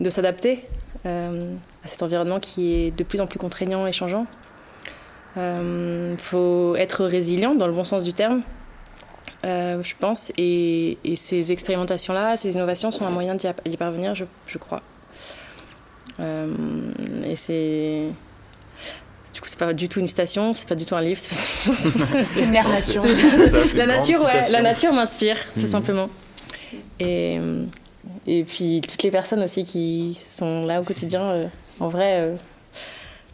[0.00, 0.64] de s'adapter
[1.06, 1.52] euh,
[1.84, 4.26] à cet environnement qui est de plus en plus contraignant et changeant.
[5.36, 8.42] Il euh, faut être résilient dans le bon sens du terme,
[9.44, 14.58] euh, je pense, et, ces expérimentations-là, ces innovations sont un moyen d'y parvenir, je, je
[14.58, 14.82] crois.
[16.18, 18.08] et c'est
[19.32, 22.42] du coup, c'est pas du tout une station, c'est pas du tout un livre, c'est
[22.42, 23.02] une nature.
[23.74, 25.66] la nature, ouais, la nature m'inspire, tout mmh.
[25.66, 26.10] simplement.
[26.98, 27.38] Et,
[28.26, 31.46] et puis toutes les personnes aussi qui sont là au quotidien, euh,
[31.78, 32.36] en vrai, euh,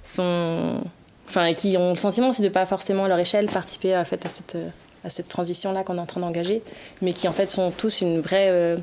[0.04, 0.80] sont.
[1.28, 4.24] Enfin, qui ont le sentiment aussi de pas forcément à leur échelle participer à, fait,
[4.24, 4.56] à cette,
[5.06, 6.62] à cette transition-là qu'on est en train d'engager,
[7.00, 8.76] mais qui en fait sont tous une vraie, euh,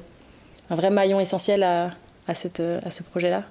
[0.70, 1.92] un vrai maillon essentiel à,
[2.28, 3.44] à, cette, à ce projet-là,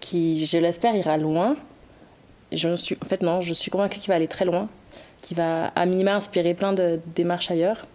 [0.00, 1.56] qui, je l'espère, ira loin.
[2.50, 4.68] Je suis, en fait, non, je suis convaincue qu'il va aller très loin,
[5.22, 7.86] qu'il va à minima inspirer plein de démarches ailleurs.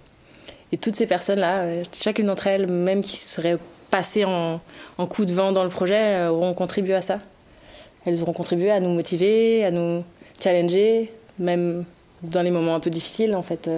[0.72, 3.58] Et toutes ces personnes-là, euh, chacune d'entre elles, même qui seraient
[3.90, 4.60] passées en,
[5.10, 7.20] coup de vent dans le projet, euh, auront contribué à ça.
[8.06, 10.04] Elles auront contribué à nous motiver, à nous
[10.42, 11.86] challenger, même
[12.24, 13.70] dans les moments un peu difficiles, en fait,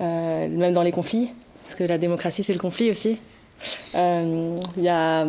[0.00, 1.30] euh, même dans les conflits,
[1.62, 3.18] parce que la démocratie, c'est le conflit aussi.
[3.94, 5.26] Il y, a,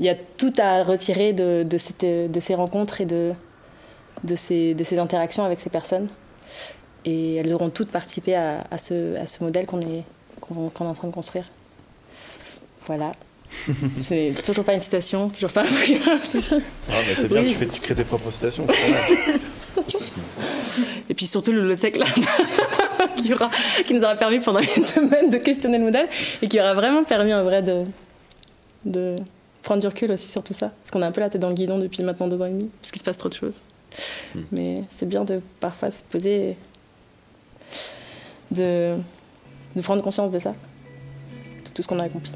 [0.00, 3.32] y, a, tout à retirer de, de, cette, de ces rencontres et de,
[4.24, 6.08] de, ces, de ces interactions avec ces personnes.
[7.04, 10.02] et elles auront toutes participé à, à ce, à ce modèle qu'on est,
[10.40, 11.44] qu'on est en train de construire.
[12.86, 13.12] Voilà.
[13.98, 15.66] c'est toujours pas une citation, toujours pas un.
[16.08, 17.48] Ah, c'est bien, Oui.
[17.50, 18.66] tu, fais, tu crées tes propres citations.
[19.76, 19.90] c'est pas mal.
[21.05, 22.08] Et puis surtout le Lotec Lab
[23.16, 23.50] qui, aura,
[23.84, 26.08] qui nous aura permis pendant une semaine de questionner le modèle
[26.42, 27.84] et qui aura vraiment permis en vrai de,
[28.84, 29.16] de
[29.62, 30.70] prendre du recul aussi sur tout ça.
[30.82, 32.50] Parce qu'on a un peu la tête dans le guidon depuis maintenant deux ans et
[32.50, 33.60] demi, parce qu'il se passe trop de choses.
[34.34, 34.42] Hmm.
[34.52, 36.56] Mais c'est bien de parfois se poser et
[38.50, 38.96] de,
[39.74, 42.32] de prendre conscience de ça, de tout ce qu'on a accompli.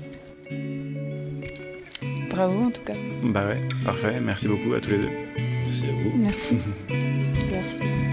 [2.31, 2.95] Bravo en tout cas.
[3.23, 4.21] Bah ouais, parfait.
[4.21, 5.11] Merci beaucoup à tous les deux.
[5.65, 6.17] Merci à vous.
[6.17, 6.57] Merci.
[7.53, 8.10] Merci.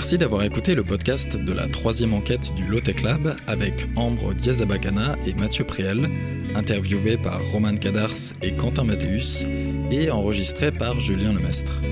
[0.00, 5.14] Merci d'avoir écouté le podcast de la troisième enquête du Lotec Lab avec Ambre Diazabacana
[5.26, 6.08] et Mathieu Préel,
[6.54, 9.44] interviewé par Roman Cadars et Quentin Mathéus
[9.90, 11.82] et enregistré par Julien Lemestre.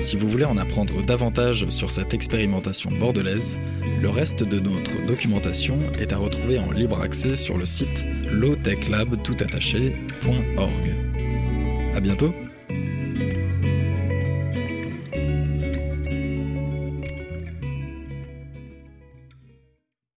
[0.00, 3.58] Si vous voulez en apprendre davantage sur cette expérimentation bordelaise,
[4.00, 10.94] le reste de notre documentation est à retrouver en libre accès sur le site lowtechlabtoutattaché.org.
[11.94, 12.34] À bientôt!